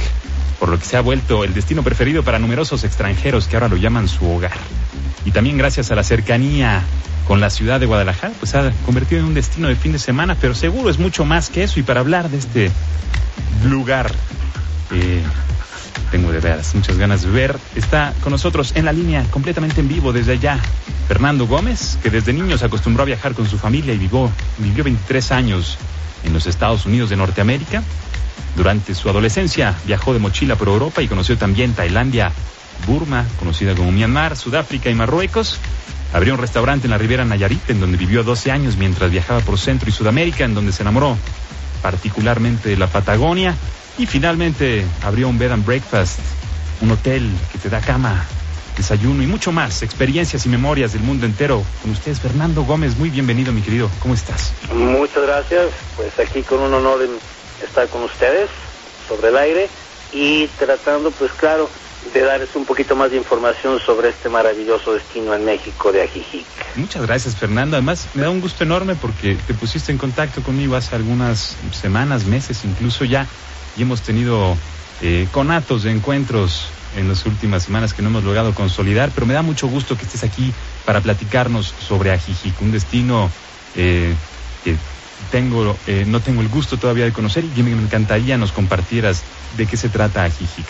[0.59, 3.77] por lo que se ha vuelto el destino preferido para numerosos extranjeros que ahora lo
[3.77, 4.57] llaman su hogar.
[5.25, 6.83] Y también gracias a la cercanía
[7.27, 10.35] con la ciudad de Guadalajara, pues ha convertido en un destino de fin de semana,
[10.39, 11.79] pero seguro es mucho más que eso.
[11.79, 12.71] Y para hablar de este
[13.65, 14.11] lugar,
[14.91, 15.21] eh,
[16.11, 19.87] tengo de veras muchas ganas de ver, está con nosotros en la línea, completamente en
[19.87, 20.59] vivo desde allá,
[21.07, 24.83] Fernando Gómez, que desde niño se acostumbró a viajar con su familia y vivió, vivió
[24.83, 25.77] 23 años
[26.23, 27.83] en los Estados Unidos de Norteamérica.
[28.55, 32.31] Durante su adolescencia viajó de mochila por Europa y conoció también Tailandia,
[32.87, 35.59] Burma, conocida como Myanmar, Sudáfrica y Marruecos.
[36.13, 39.59] Abrió un restaurante en la Ribera Nayarit, en donde vivió 12 años mientras viajaba por
[39.59, 41.17] Centro y Sudamérica, en donde se enamoró
[41.81, 43.55] particularmente de la Patagonia.
[43.97, 46.19] Y finalmente abrió un bed and breakfast,
[46.81, 48.25] un hotel que te da cama,
[48.77, 51.63] desayuno y mucho más, experiencias y memorias del mundo entero.
[51.81, 53.89] Con ustedes, Fernando Gómez, muy bienvenido, mi querido.
[53.99, 54.53] ¿Cómo estás?
[54.73, 55.65] Muchas gracias.
[55.97, 57.01] Pues aquí con un honor
[57.63, 58.49] estar con ustedes
[59.07, 59.69] sobre el aire
[60.11, 61.69] y tratando, pues claro,
[62.13, 66.45] de darles un poquito más de información sobre este maravilloso destino en México de Ajijic.
[66.75, 67.75] Muchas gracias, Fernando.
[67.75, 72.25] Además, me da un gusto enorme porque te pusiste en contacto conmigo hace algunas semanas,
[72.25, 73.27] meses incluso ya,
[73.77, 74.55] y hemos tenido
[75.01, 79.33] eh, conatos de encuentros en las últimas semanas que no hemos logrado consolidar, pero me
[79.33, 80.51] da mucho gusto que estés aquí
[80.85, 83.29] para platicarnos sobre Ajijic, un destino
[83.75, 84.15] eh,
[84.63, 84.75] que
[85.31, 89.23] tengo, eh, no tengo el gusto todavía de conocer y me encantaría nos compartieras
[89.57, 90.65] de qué se trata Ajijic.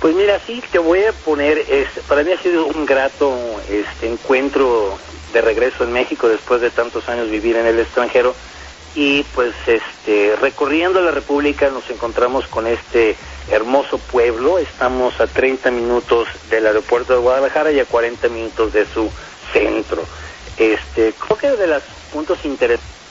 [0.00, 3.34] Pues mira, sí, te voy a poner, es, para mí ha sido un grato
[3.70, 4.98] este encuentro
[5.32, 8.34] de regreso en México después de tantos años vivir en el extranjero
[8.94, 13.16] y pues este recorriendo la República nos encontramos con este
[13.50, 18.86] hermoso pueblo, estamos a 30 minutos del aeropuerto de Guadalajara y a 40 minutos de
[18.86, 19.10] su
[19.52, 20.04] centro.
[20.56, 23.03] Este, creo que de los puntos interesantes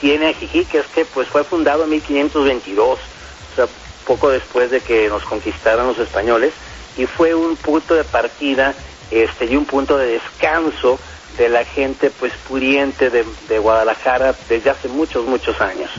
[0.00, 3.66] tiene Ajijic es que pues fue fundado en 1522, o sea,
[4.06, 6.52] poco después de que nos conquistaron los españoles
[6.96, 8.74] y fue un punto de partida
[9.10, 10.98] este y un punto de descanso
[11.38, 13.24] de la gente pues pudiente de,
[13.58, 15.90] Guadalajara desde hace muchos muchos años.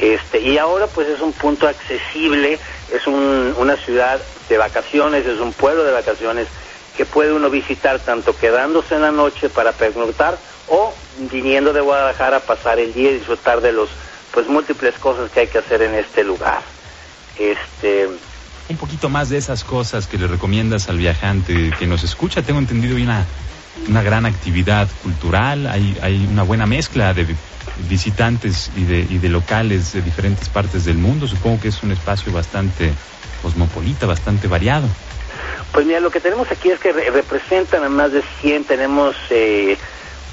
[0.00, 2.58] Este y ahora pues es un punto accesible
[2.92, 6.48] es una ciudad de vacaciones es un pueblo de vacaciones
[6.96, 10.92] que puede uno visitar tanto quedándose en la noche para pernoctar o
[11.30, 13.88] viniendo de Guadalajara a pasar el día y disfrutar de los
[14.32, 16.60] pues múltiples cosas que hay que hacer en este lugar
[17.38, 18.08] este,
[18.68, 22.42] un poquito más de esas cosas que le recomiendas al viajante que nos escucha.
[22.42, 23.24] Tengo entendido una,
[23.88, 27.26] una gran actividad cultural, hay, hay una buena mezcla de
[27.88, 31.28] visitantes y de, y de locales de diferentes partes del mundo.
[31.28, 32.92] Supongo que es un espacio bastante
[33.42, 34.88] cosmopolita, bastante variado.
[35.76, 39.76] Pues mira, lo que tenemos aquí es que representan a más de 100, tenemos eh,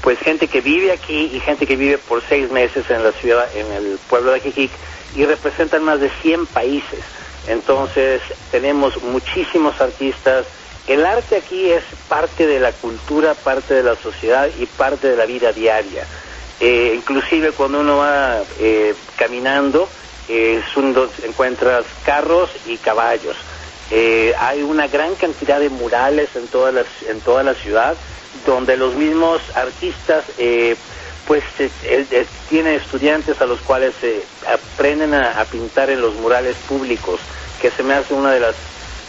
[0.01, 3.53] pues gente que vive aquí y gente que vive por seis meses en la ciudad,
[3.53, 4.71] en el pueblo de Ajijic
[5.17, 7.01] y representan más de 100 países.
[7.49, 10.45] Entonces tenemos muchísimos artistas.
[10.88, 15.17] El arte aquí es parte de la cultura, parte de la sociedad y parte de
[15.17, 16.08] la vida diaria.
[16.62, 19.89] Eh, inclusive cuando uno va eh, caminando,
[20.29, 20.63] eh,
[21.25, 23.35] encuentras carros y caballos.
[23.96, 27.96] Eh, hay una gran cantidad de murales en toda la, en toda la ciudad
[28.44, 30.25] donde los mismos artistas
[31.27, 31.44] pues
[31.83, 32.08] él,
[32.50, 37.19] tiene estudiantes a los cuales se aprenden a, pintar en los murales públicos,
[37.62, 38.56] que se me hace una de las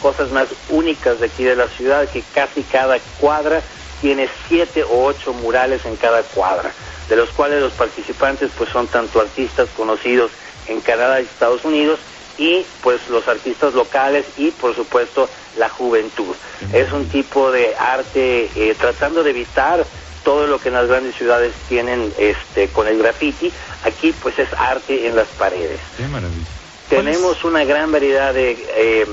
[0.01, 3.61] cosas más únicas de aquí de la ciudad, que casi cada cuadra
[4.01, 6.71] tiene siete o ocho murales en cada cuadra,
[7.09, 10.31] de los cuales los participantes pues son tanto artistas conocidos
[10.67, 11.99] en Canadá y Estados Unidos
[12.37, 16.35] y pues los artistas locales y por supuesto la juventud.
[16.73, 19.85] Es un tipo de arte eh, tratando de evitar
[20.23, 23.51] todo lo que en las grandes ciudades tienen este con el graffiti,
[23.83, 25.79] aquí pues es arte en las paredes.
[25.97, 26.45] Qué maravilla.
[26.89, 29.05] Tenemos una gran variedad de, eh,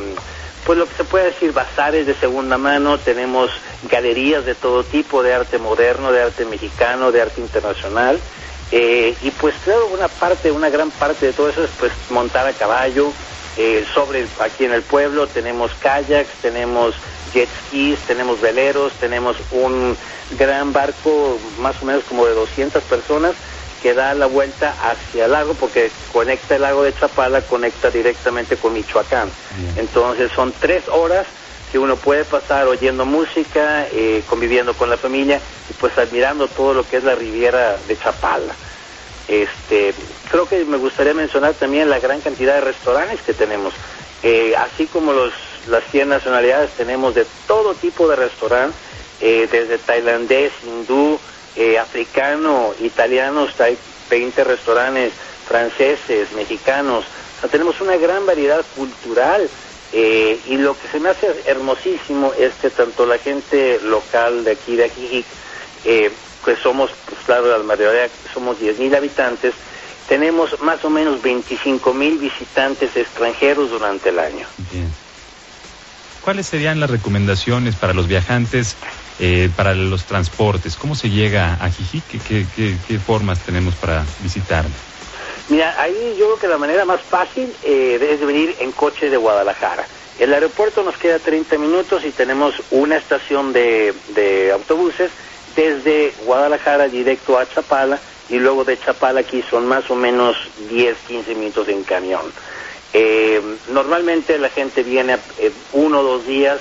[0.65, 3.51] pues lo que se puede decir, bazares de segunda mano, tenemos
[3.91, 8.19] galerías de todo tipo, de arte moderno, de arte mexicano, de arte internacional,
[8.73, 12.47] eh, y pues claro, una parte, una gran parte de todo eso es pues montar
[12.47, 13.13] a caballo,
[13.59, 16.95] eh, sobre aquí en el pueblo tenemos kayaks, tenemos
[17.35, 19.95] jet skis, tenemos veleros, tenemos un
[20.39, 23.35] gran barco más o menos como de 200 personas
[23.83, 28.57] que da la vuelta hacia el lago porque conecta el lago de Chapala, conecta directamente
[28.57, 29.29] con Michoacán.
[29.77, 31.27] Entonces son tres horas
[31.73, 36.75] que uno puede pasar oyendo música, eh, conviviendo con la familia y pues admirando todo
[36.75, 38.55] lo que es la Riviera de Chapala.
[39.27, 39.95] Este,
[40.31, 43.73] creo que me gustaría mencionar también la gran cantidad de restaurantes que tenemos.
[44.23, 45.33] Eh, así como los,
[45.69, 48.77] las 100 nacionalidades, tenemos de todo tipo de restaurantes,
[49.23, 51.19] eh, desde tailandés, hindú,
[51.57, 53.79] eh, africano, italianos, hay
[54.11, 55.13] 20 restaurantes
[55.49, 57.05] franceses, mexicanos.
[57.51, 59.49] tenemos una gran variedad cultural
[59.93, 64.53] eh, y lo que se me hace hermosísimo es que tanto la gente local de
[64.53, 65.27] aquí, de Ajijic,
[65.85, 66.11] eh,
[66.45, 69.55] que somos, pues claro, la mayoría somos 10.000 habitantes,
[70.09, 74.47] tenemos más o menos 25.000 visitantes extranjeros durante el año.
[76.23, 78.77] ¿Cuáles serían las recomendaciones para los viajantes
[79.19, 80.77] eh, para los transportes?
[80.77, 82.05] ¿Cómo se llega a Jijic?
[82.23, 84.65] ¿Qué, qué, formas tenemos para visitar?
[85.49, 89.17] Mira, ahí yo creo que la manera más fácil eh, es venir en coche de
[89.17, 89.85] Guadalajara.
[90.21, 95.11] El aeropuerto nos queda 30 minutos y tenemos una estación de, de autobuses
[95.57, 97.99] desde Guadalajara directo a Chapala
[98.29, 100.37] y luego de Chapala aquí son más o menos
[100.71, 102.23] 10, 15 minutos en camión.
[102.95, 106.59] Eh, normalmente la gente viene eh, uno o dos días.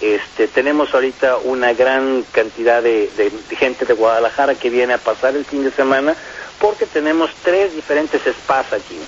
[0.00, 3.10] Este, tenemos ahorita una gran cantidad de,
[3.50, 6.16] gente de Guadalajara que viene a pasar el fin de semana
[6.58, 8.98] porque tenemos tres diferentes spas aquí.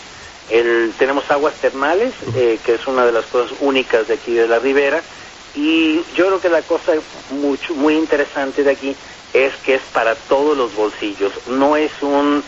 [0.50, 4.48] El, tenemos aguas termales, eh, que es una de las cosas únicas de aquí de
[4.48, 5.02] la ribera,
[5.54, 6.92] y yo creo que la cosa
[7.30, 8.96] mucho, muy interesante de aquí
[9.32, 11.32] es que es para todos los bolsillos.
[11.46, 12.42] No es un,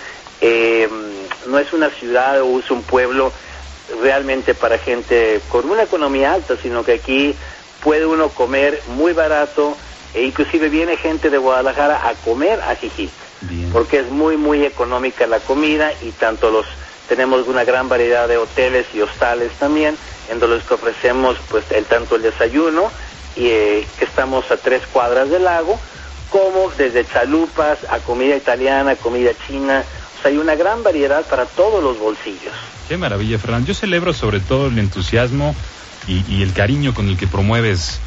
[1.47, 3.33] no es una ciudad o es un pueblo
[4.01, 7.35] realmente para gente con una economía alta, sino que aquí
[7.83, 9.77] puede uno comer muy barato
[10.15, 13.11] e inclusive viene gente de Guadalajara a comer a Jijic,
[13.73, 16.67] porque es muy muy económica la comida y tanto los
[17.09, 19.97] tenemos una gran variedad de hoteles y hostales también
[20.31, 22.91] en los que ofrecemos pues el tanto el desayuno
[23.37, 25.79] y eh, que estamos a tres cuadras del lago
[26.31, 29.85] como desde chalupas a comida italiana, comida china,
[30.25, 32.53] hay una gran variedad para todos los bolsillos.
[32.89, 33.69] Qué maravilla, Fernando.
[33.69, 35.55] Yo celebro sobre todo el entusiasmo
[36.07, 37.99] y, el cariño con el que promueves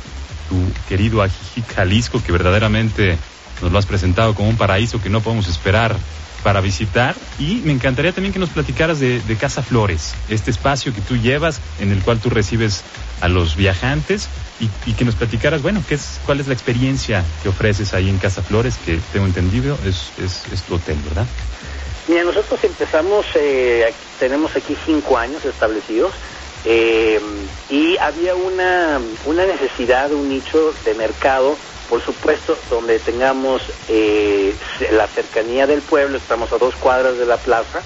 [0.49, 0.55] tu
[0.87, 3.17] querido Ajijic Jalisco, que verdaderamente
[3.61, 5.95] nos lo has presentado como un paraíso que no podemos esperar
[6.43, 7.15] para visitar.
[7.39, 11.59] Y me encantaría también que nos platicaras de, Casa Flores, este espacio que tú llevas,
[11.79, 12.83] en el cual tú recibes
[13.21, 17.49] a los viajantes y, que nos platicaras, bueno, ¿qué es, cuál es la experiencia que
[17.49, 21.25] ofreces ahí en Casa Flores, que tengo entendido es, es, es tu hotel, ¿verdad?
[22.07, 26.13] Mira, nosotros empezamos, eh, tenemos aquí cinco años establecidos
[26.63, 27.19] eh,
[27.69, 31.57] y había una, una necesidad, un nicho de mercado,
[31.89, 34.55] por supuesto, donde tengamos eh,
[34.91, 37.81] la cercanía del pueblo, estamos a dos cuadras de la plaza,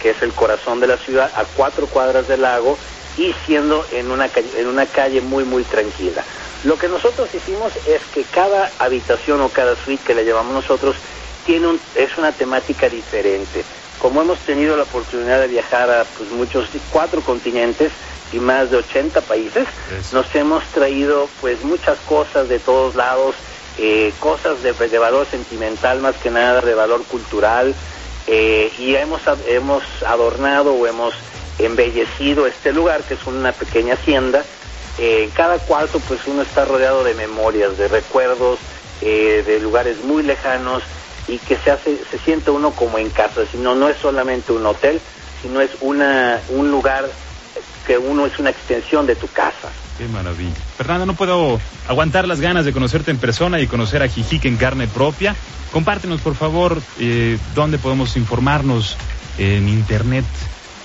[0.00, 2.78] que es el corazón de la ciudad, a cuatro cuadras del lago
[3.16, 6.24] y siendo en una, en una calle muy, muy tranquila.
[6.62, 10.96] Lo que nosotros hicimos es que cada habitación o cada suite que le llevamos nosotros
[11.44, 13.64] tiene un, es una temática diferente.
[13.98, 17.92] Como hemos tenido la oportunidad de viajar a pues, muchos, cuatro continentes
[18.32, 19.66] y más de 80 países,
[20.12, 23.34] nos hemos traído pues muchas cosas de todos lados,
[23.78, 27.74] eh, cosas de, valor sentimental más que nada, de valor cultural,
[28.26, 31.14] eh, y hemos, hemos adornado o hemos
[31.58, 34.44] embellecido este lugar, que es una pequeña hacienda.
[34.98, 38.58] Eh, en cada cuarto pues uno está rodeado de memorias, de recuerdos,
[39.00, 40.82] de lugares muy lejanos,
[41.28, 44.66] y que se hace, se siente uno como en casa, sino no es solamente un
[44.66, 45.00] hotel,
[45.42, 47.06] sino es una, un lugar
[47.86, 49.68] que uno es una extensión de tu casa.
[49.98, 50.54] Qué maravilla.
[50.76, 54.56] Fernando, no puedo aguantar las ganas de conocerte en persona y conocer a Jijic en
[54.56, 55.36] carne propia.
[55.72, 58.96] Compártenos, por favor, eh, dónde podemos informarnos
[59.38, 60.24] en internet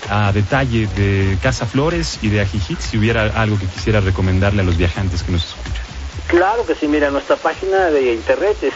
[0.08, 4.64] a detalle de Casa Flores y de Ajijic, si hubiera algo que quisiera recomendarle a
[4.64, 5.89] los viajantes que nos escuchan.
[6.30, 8.72] Claro que sí, mira, nuestra página de internet es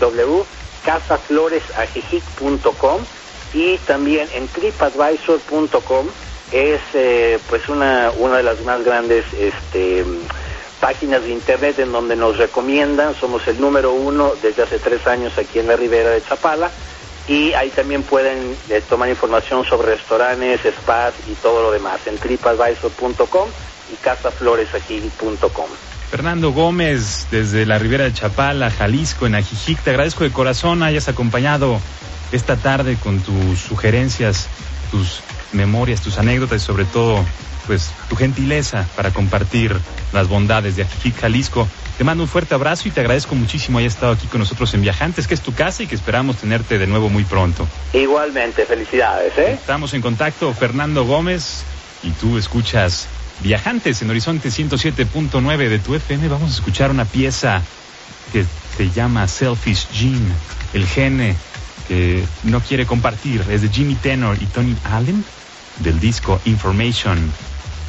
[0.00, 3.00] www.casafloresajijic.com
[3.52, 6.06] y también en tripadvisor.com
[6.52, 10.02] es eh, pues una, una de las más grandes este,
[10.80, 15.36] páginas de internet en donde nos recomiendan, somos el número uno desde hace tres años
[15.36, 16.70] aquí en la ribera de Chapala
[17.28, 22.16] y ahí también pueden eh, tomar información sobre restaurantes, spas y todo lo demás en
[22.16, 23.50] tripadvisor.com
[23.92, 25.95] y casafloresajijic.com.
[26.10, 31.08] Fernando Gómez, desde la Ribera de Chapala, Jalisco, en Ajijic, te agradezco de corazón hayas
[31.08, 31.80] acompañado
[32.32, 34.46] esta tarde con tus sugerencias,
[34.90, 35.20] tus
[35.52, 37.24] memorias, tus anécdotas y sobre todo,
[37.66, 39.76] pues, tu gentileza para compartir
[40.12, 41.68] las bondades de Ajijic, Jalisco.
[41.98, 44.82] Te mando un fuerte abrazo y te agradezco muchísimo hayas estado aquí con nosotros en
[44.82, 47.66] Viajantes, que es tu casa y que esperamos tenerte de nuevo muy pronto.
[47.92, 49.52] Igualmente, felicidades, ¿eh?
[49.54, 51.64] Estamos en contacto, Fernando Gómez,
[52.02, 53.08] y tú escuchas
[53.40, 56.28] Viajantes en Horizonte 107.9 de tu FM.
[56.28, 57.62] Vamos a escuchar una pieza
[58.32, 58.44] que
[58.76, 60.32] se llama Selfish Gene,
[60.72, 61.36] el gene
[61.86, 63.44] que no quiere compartir.
[63.50, 65.24] Es de Jimmy Tenor y Tony Allen
[65.80, 67.30] del disco Information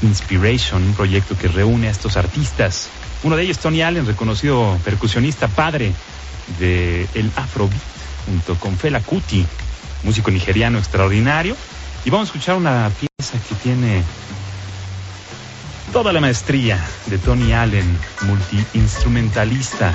[0.02, 2.90] Inspiration, un proyecto que reúne a estos artistas.
[3.24, 5.92] Uno de ellos, Tony Allen, reconocido percusionista, padre
[6.60, 7.82] de el Afrobeat,
[8.26, 9.46] junto con Fela Kuti,
[10.04, 11.56] músico nigeriano extraordinario.
[12.06, 14.04] Y vamos a escuchar una pieza que tiene
[15.92, 19.94] toda la maestría de Tony Allen, multiinstrumentalista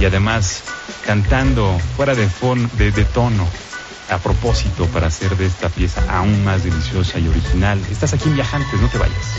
[0.00, 0.62] y además
[1.04, 2.26] cantando fuera de,
[3.12, 3.46] tono
[4.10, 7.80] a propósito para hacer de esta pieza aún más deliciosa y original.
[7.90, 9.36] Estás aquí en Viajantes, no te vayas.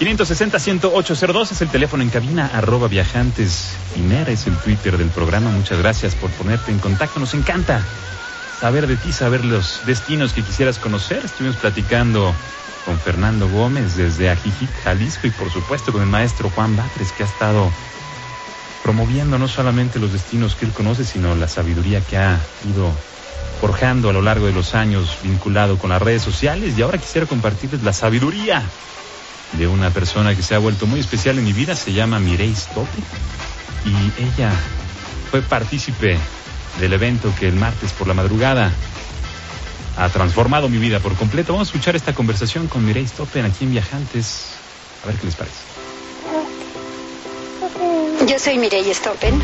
[0.00, 3.76] 560-10802 es el teléfono en cabina, arroba viajantes
[4.28, 5.50] es el Twitter del programa.
[5.50, 7.20] Muchas gracias por ponerte en contacto.
[7.20, 7.84] Nos encanta
[8.58, 11.22] saber de ti, saber los destinos que quisieras conocer.
[11.22, 12.34] Estuvimos platicando
[12.86, 17.24] con Fernando Gómez desde Ajijic, Jalisco, y por supuesto con el maestro Juan Batres, que
[17.24, 17.70] ha estado
[18.82, 22.40] promoviendo no solamente los destinos que él conoce, sino la sabiduría que ha
[22.72, 22.90] ido
[23.60, 26.78] forjando a lo largo de los años vinculado con las redes sociales.
[26.78, 28.62] Y ahora quisiera compartirles la sabiduría
[29.52, 32.56] de una persona que se ha vuelto muy especial en mi vida, se llama Mireille
[32.56, 32.98] Stoppe.
[33.84, 34.52] Y ella
[35.30, 36.18] fue partícipe
[36.80, 38.72] del evento que el martes por la madrugada
[39.96, 41.52] ha transformado mi vida por completo.
[41.52, 44.52] Vamos a escuchar esta conversación con Mireille Stoppen aquí en Viajantes.
[45.02, 45.56] A ver qué les parece.
[48.26, 49.40] Yo soy Mireille Stoppen.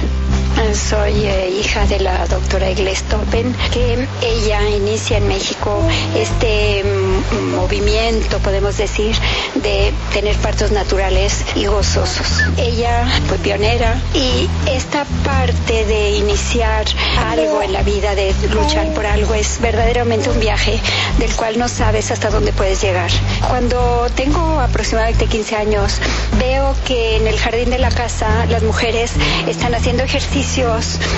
[0.77, 5.83] Soy eh, hija de la doctora Igle Stoppen, que ella inicia en México
[6.15, 9.17] este mm, movimiento, podemos decir,
[9.55, 12.43] de tener partos naturales y gozosos.
[12.59, 16.85] Ella fue pionera y esta parte de iniciar
[17.27, 20.79] algo en la vida, de luchar por algo, es verdaderamente un viaje
[21.19, 23.11] del cual no sabes hasta dónde puedes llegar.
[23.49, 26.01] Cuando tengo aproximadamente 15 años,
[26.39, 29.13] veo que en el jardín de la casa las mujeres
[29.47, 30.67] están haciendo ejercicio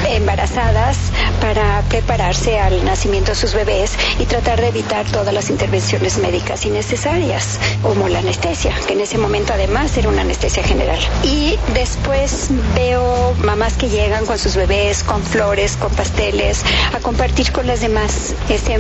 [0.09, 0.97] embarazadas
[1.41, 6.65] para prepararse al nacimiento de sus bebés y tratar de evitar todas las intervenciones médicas
[6.65, 10.99] innecesarias, como la anestesia, que en ese momento además era una anestesia general.
[11.23, 16.63] Y después veo mamás que llegan con sus bebés, con flores, con pasteles,
[16.95, 18.79] a compartir con las demás ese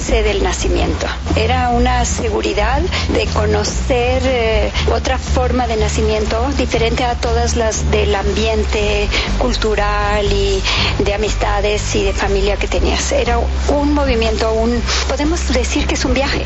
[0.00, 1.06] goce del nacimiento.
[1.36, 2.80] Era una seguridad
[3.12, 10.62] de conocer eh, otra forma de nacimiento diferente a todas las del ambiente cultural y
[11.04, 13.12] de amistades y de familia que tenías.
[13.12, 13.38] Era
[13.68, 16.44] un movimiento, un, podemos decir que es un viaje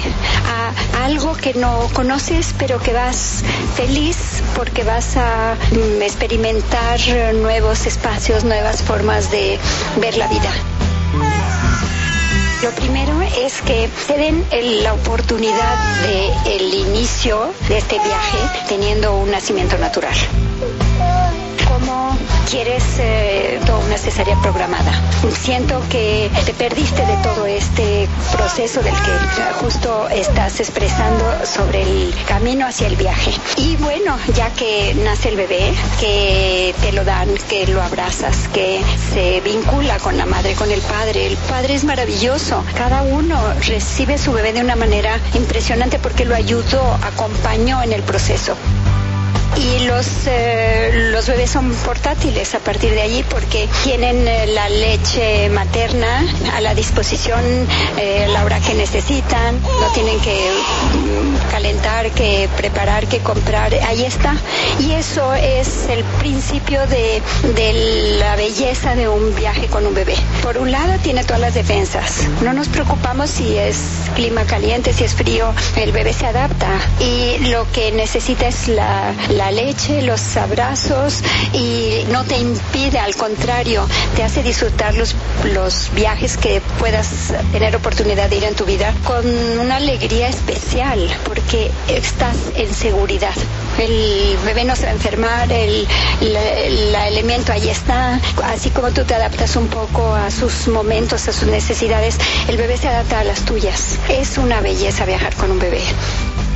[0.48, 3.44] a algo que no conoces, pero que vas
[3.76, 6.98] feliz porque vas a mm, experimentar
[7.34, 9.58] nuevos espacios, nuevas formas de
[10.00, 10.50] ver la vida.
[12.62, 14.44] Lo primero es que te den
[14.82, 18.38] la oportunidad de el inicio de este viaje
[18.68, 20.14] teniendo un nacimiento natural
[22.50, 24.92] quieres eh, una cesárea programada.
[25.30, 32.14] Siento que te perdiste de todo este proceso del que justo estás expresando sobre el
[32.26, 33.32] camino hacia el viaje.
[33.56, 38.80] Y bueno, ya que nace el bebé, que te lo dan, que lo abrazas, que
[39.12, 41.26] se vincula con la madre, con el padre.
[41.26, 42.64] El padre es maravilloso.
[42.76, 43.36] Cada uno
[43.66, 48.56] recibe su bebé de una manera impresionante porque lo ayudó, acompañó en el proceso
[49.56, 54.68] y los, eh, los bebés son portátiles a partir de allí porque tienen eh, la
[54.68, 56.24] leche materna
[56.54, 57.42] a la disposición
[57.98, 60.50] eh, a la hora que necesitan, no tienen que
[61.50, 64.34] calentar, que preparar, que comprar, ahí está.
[64.80, 67.22] Y eso es el principio de,
[67.54, 70.16] de la belleza de un viaje con un bebé.
[70.42, 73.76] Por un lado tiene todas las defensas, no nos preocupamos si es
[74.14, 76.68] clima caliente, si es frío, el bebé se adapta
[77.00, 81.22] y lo que necesita es la la leche, los abrazos
[81.52, 85.14] y no te impide, al contrario, te hace disfrutar los,
[85.52, 89.26] los viajes que puedas tener oportunidad de ir en tu vida con
[89.58, 93.34] una alegría especial porque estás en seguridad.
[93.78, 95.86] El bebé no se va a enfermar, el,
[96.20, 101.32] el elemento ahí está, así como tú te adaptas un poco a sus momentos, a
[101.32, 102.16] sus necesidades,
[102.48, 103.98] el bebé se adapta a las tuyas.
[104.08, 105.82] Es una belleza viajar con un bebé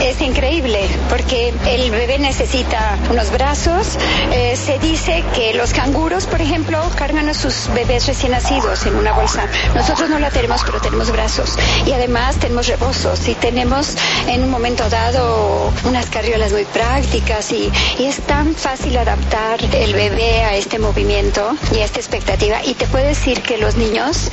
[0.01, 2.68] es increíble porque el bebé necesita
[3.11, 3.97] unos brazos.
[4.33, 8.97] Eh, se dice que los canguros, por ejemplo, cargan a sus bebés recién nacidos en
[8.97, 9.47] una bolsa.
[9.75, 11.57] Nosotros no la tenemos, pero tenemos brazos.
[11.87, 13.97] Y además tenemos rebozos y tenemos
[14.27, 20.43] en un momento dado unas carriolas muy prácticas y, es tan fácil adaptar el bebé
[20.43, 22.65] a este movimiento y a esta expectativa.
[22.65, 24.31] Y te puedo decir que los niños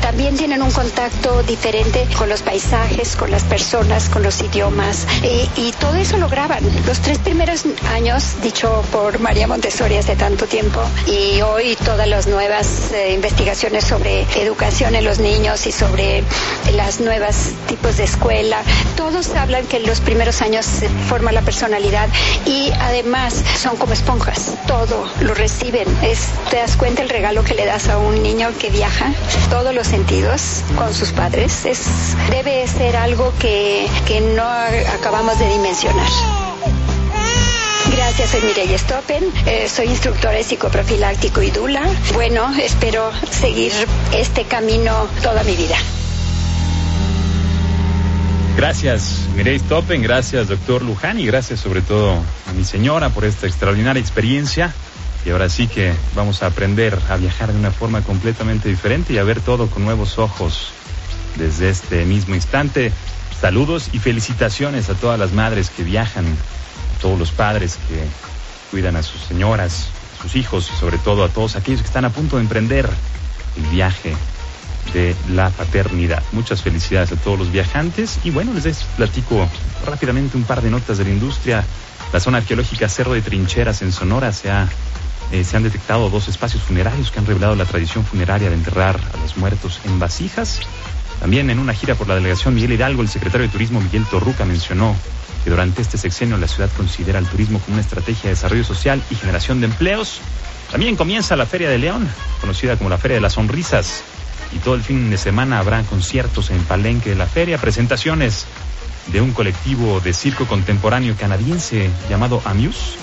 [0.00, 5.06] también tienen un contacto diferente con los paisajes, con las personas, con los idiomas
[5.56, 6.62] y, todo eso lo graban.
[6.86, 7.57] Los tres primeros
[7.90, 13.84] años, dicho por María Montessori hace tanto tiempo, y hoy todas las nuevas eh, investigaciones
[13.84, 16.22] sobre educación en los niños y sobre
[16.74, 18.58] las nuevas tipos de escuela,
[18.96, 22.08] todos hablan que en los primeros años se forma la personalidad
[22.46, 25.88] y además son como esponjas, todo lo reciben.
[26.02, 29.12] Es, te das cuenta el regalo que le das a un niño que viaja,
[29.50, 31.64] todos los sentidos con sus padres.
[31.64, 36.47] Es, debe ser algo que, que no acabamos de dimensionar.
[38.08, 41.82] Gracias, soy Mireille Stoppen, eh, soy instructora de psicoprofiláctico y Dula.
[42.14, 43.70] Bueno, espero seguir
[44.14, 45.76] este camino toda mi vida.
[48.56, 52.14] Gracias, Mireille Stoppen, gracias, doctor Luján, y gracias sobre todo
[52.48, 54.72] a mi señora por esta extraordinaria experiencia.
[55.26, 59.18] Y ahora sí que vamos a aprender a viajar de una forma completamente diferente y
[59.18, 60.70] a ver todo con nuevos ojos
[61.36, 62.90] desde este mismo instante.
[63.38, 66.24] Saludos y felicitaciones a todas las madres que viajan,
[67.00, 68.02] todos los padres que
[68.70, 69.88] cuidan a sus señoras,
[70.20, 72.88] sus hijos y sobre todo a todos aquellos que están a punto de emprender
[73.56, 74.14] el viaje
[74.92, 76.22] de la paternidad.
[76.32, 79.48] Muchas felicidades a todos los viajantes y bueno, les platico
[79.86, 81.64] rápidamente un par de notas de la industria.
[82.12, 84.68] La zona arqueológica Cerro de Trincheras en Sonora se ha
[85.30, 88.98] eh, se han detectado dos espacios funerarios que han revelado la tradición funeraria de enterrar
[89.12, 90.60] a los muertos en vasijas.
[91.20, 94.46] También en una gira por la delegación Miguel Hidalgo, el secretario de Turismo Miguel Torruca
[94.46, 94.96] mencionó
[95.44, 99.02] que durante este sexenio la ciudad considera el turismo como una estrategia de desarrollo social
[99.10, 100.20] y generación de empleos.
[100.70, 102.08] También comienza la Feria de León,
[102.40, 104.02] conocida como la Feria de las Sonrisas,
[104.52, 108.46] y todo el fin de semana habrá conciertos en Palenque de la feria, presentaciones
[109.12, 112.98] de un colectivo de circo contemporáneo canadiense llamado Amuse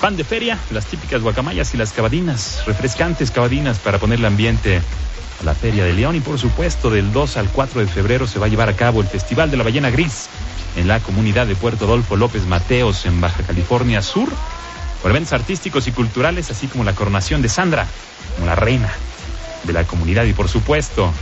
[0.00, 4.80] Pan de feria, las típicas guacamayas y las cabadinas, refrescantes cabadinas para ponerle ambiente
[5.40, 6.16] a la Feria de León.
[6.16, 9.02] Y por supuesto del 2 al 4 de febrero se va a llevar a cabo
[9.02, 10.30] el Festival de la Ballena Gris
[10.76, 14.30] en la comunidad de Puerto Adolfo López Mateos en Baja California Sur,
[15.02, 17.86] por eventos artísticos y culturales así como la coronación de Sandra
[18.36, 18.90] como la reina
[19.64, 21.12] de la comunidad y por supuesto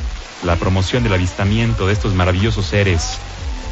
[0.44, 3.18] la promoción del avistamiento de estos maravillosos seres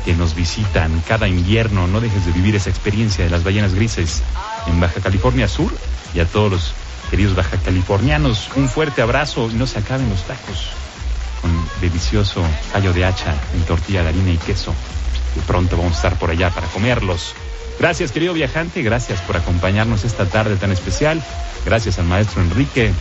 [0.07, 1.89] que nos visitan cada invierno.
[1.89, 4.23] No dejes de vivir esa experiencia de las ballenas grises
[4.69, 5.77] en Baja California Sur
[6.15, 6.75] y a todos los
[7.11, 8.49] queridos baja californianos.
[8.55, 10.69] Un fuerte abrazo y no se acaben los tacos
[11.43, 11.51] con
[11.81, 12.43] delicioso
[12.73, 14.73] callo de hacha en tortilla de harina y queso.
[15.35, 17.35] De pronto vamos a estar por allá para comerlos.
[17.81, 21.21] Gracias querido viajante, gracias por acompañarnos esta tarde tan especial.
[21.65, 22.93] Gracias al maestro Enrique,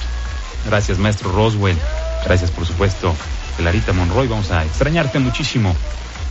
[0.66, 1.78] gracias maestro Roswell,
[2.26, 3.16] gracias por supuesto
[3.58, 4.28] Clarita Monroy.
[4.28, 5.76] Vamos a extrañarte muchísimo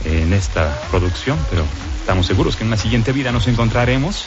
[0.04, 1.64] en esta producción, pero
[2.00, 4.26] estamos seguros que en una siguiente vida nos encontraremos.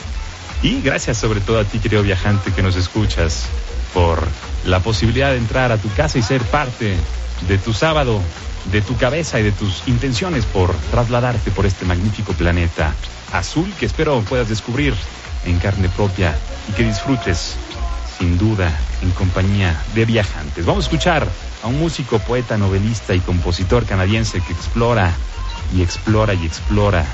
[0.64, 3.48] Y gracias sobre todo a ti, querido viajante, que nos escuchas,
[3.94, 4.28] por
[4.66, 6.96] la posibilidad de entrar a tu casa y ser parte
[7.48, 8.22] de tu sábado,
[8.72, 12.94] de tu cabeza y de tus intenciones por trasladarte por este magnífico planeta
[13.32, 14.94] azul que espero puedas descubrir
[15.46, 16.38] en carne propia
[16.70, 17.56] y que disfrutes,
[18.18, 18.72] sin duda,
[19.02, 20.66] en compañía de viajantes.
[20.66, 21.28] Vamos a escuchar
[21.64, 25.14] a un músico, poeta, novelista y compositor canadiense que explora
[25.76, 27.06] y explora y explora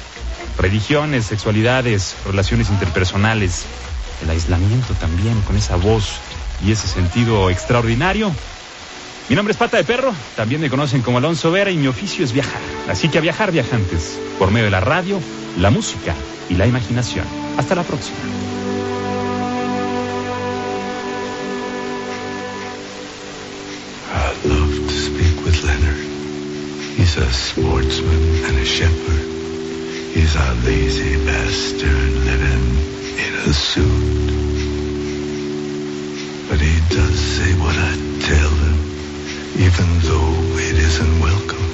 [0.58, 3.66] religiones, sexualidades, relaciones interpersonales,
[4.22, 6.20] el aislamiento también con esa voz
[6.66, 8.32] y ese sentido extraordinario.
[9.30, 12.26] Mi nombre es Pata de Perro, también me conocen como Alonso Vera y mi oficio
[12.26, 12.62] es viajar.
[12.90, 15.20] Así que a viajar viajantes, por medio de la radio,
[15.58, 16.14] la música
[16.50, 17.26] y la imaginación.
[17.58, 18.18] Hasta la próxima.
[27.14, 29.28] He's a sportsman and a shepherd.
[30.16, 32.66] He's a lazy bastard living
[33.22, 34.30] in a suit.
[36.50, 38.80] But he does say what I tell him,
[39.62, 41.70] even though it isn't welcome.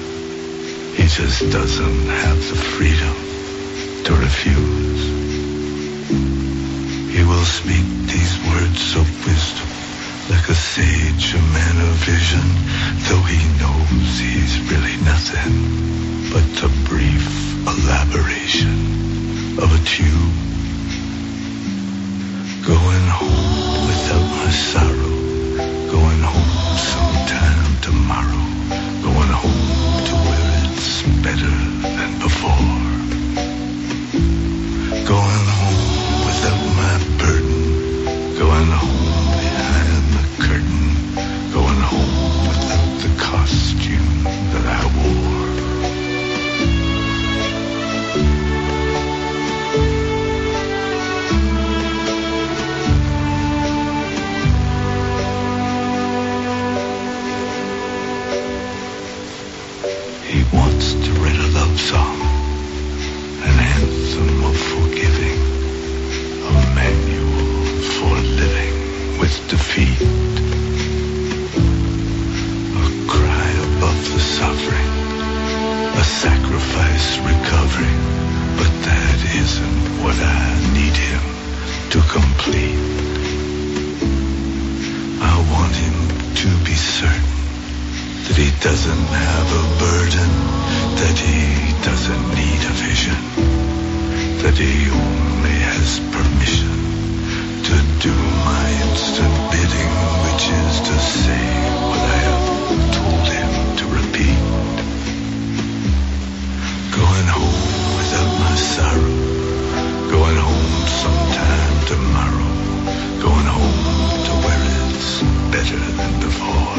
[0.97, 3.15] He just doesn't have the freedom
[4.03, 5.03] to refuse.
[7.15, 9.68] He will speak these words of wisdom
[10.29, 12.45] like a sage, a man of vision,
[13.09, 15.53] though he knows he's really nothing
[16.31, 17.25] but a brief
[17.65, 20.33] elaboration of a tune.
[22.61, 25.17] Going home without my sorrow,
[25.89, 28.45] going home sometime tomorrow,
[29.01, 31.55] going home to where it's better
[31.97, 32.69] than before.
[35.09, 39.28] Going home without my burden, going home
[40.39, 40.89] curtain,
[41.51, 45.18] going home without the costume that I wore.
[76.49, 77.93] sacrifice recovery,
[78.57, 81.23] but that isn't what I need him
[81.93, 82.79] to complete.
[85.21, 85.97] I want him
[86.41, 87.37] to be certain
[88.25, 90.29] that he doesn't have a burden,
[90.97, 93.19] that he doesn't need a vision,
[94.41, 96.73] that he only has permission
[97.61, 98.15] to do
[98.49, 99.93] my instant bidding,
[100.25, 101.45] which is to say
[101.85, 103.18] what I have told.
[107.19, 109.11] Going home without my sorrow.
[110.09, 112.49] Going home sometime tomorrow.
[113.19, 115.19] Going home to where it's
[115.51, 116.75] better than before.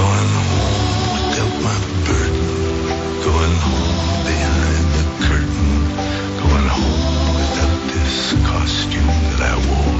[0.00, 1.78] Going home without my
[2.08, 2.46] burden.
[3.28, 4.00] Going home
[4.32, 5.74] behind the curtain.
[6.40, 9.93] Going home without this costume that I wore.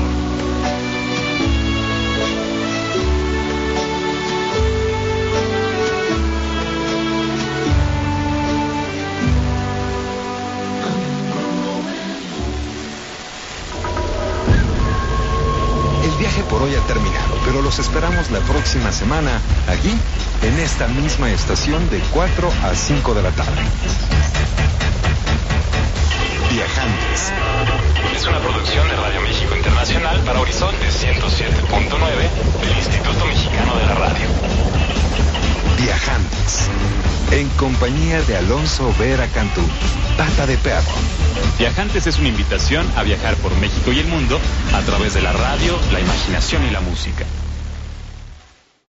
[16.65, 19.95] Desarrollo ha terminado, pero los esperamos la próxima semana aquí,
[20.43, 23.63] en esta misma estación de 4 a 5 de la tarde.
[26.51, 27.33] Viajantes.
[28.15, 33.95] Es una producción de Radio México Internacional para Horizonte 107.9 del Instituto Mexicano de la
[33.95, 34.29] Radio.
[35.79, 36.71] Viajantes.
[37.31, 39.63] En compañía de Alonso Vera Cantú,
[40.17, 40.95] Pata de Perro.
[41.59, 44.39] Viajantes es una invitación a viajar por México y el mundo
[44.73, 47.25] a través de la radio, la imaginación y la música.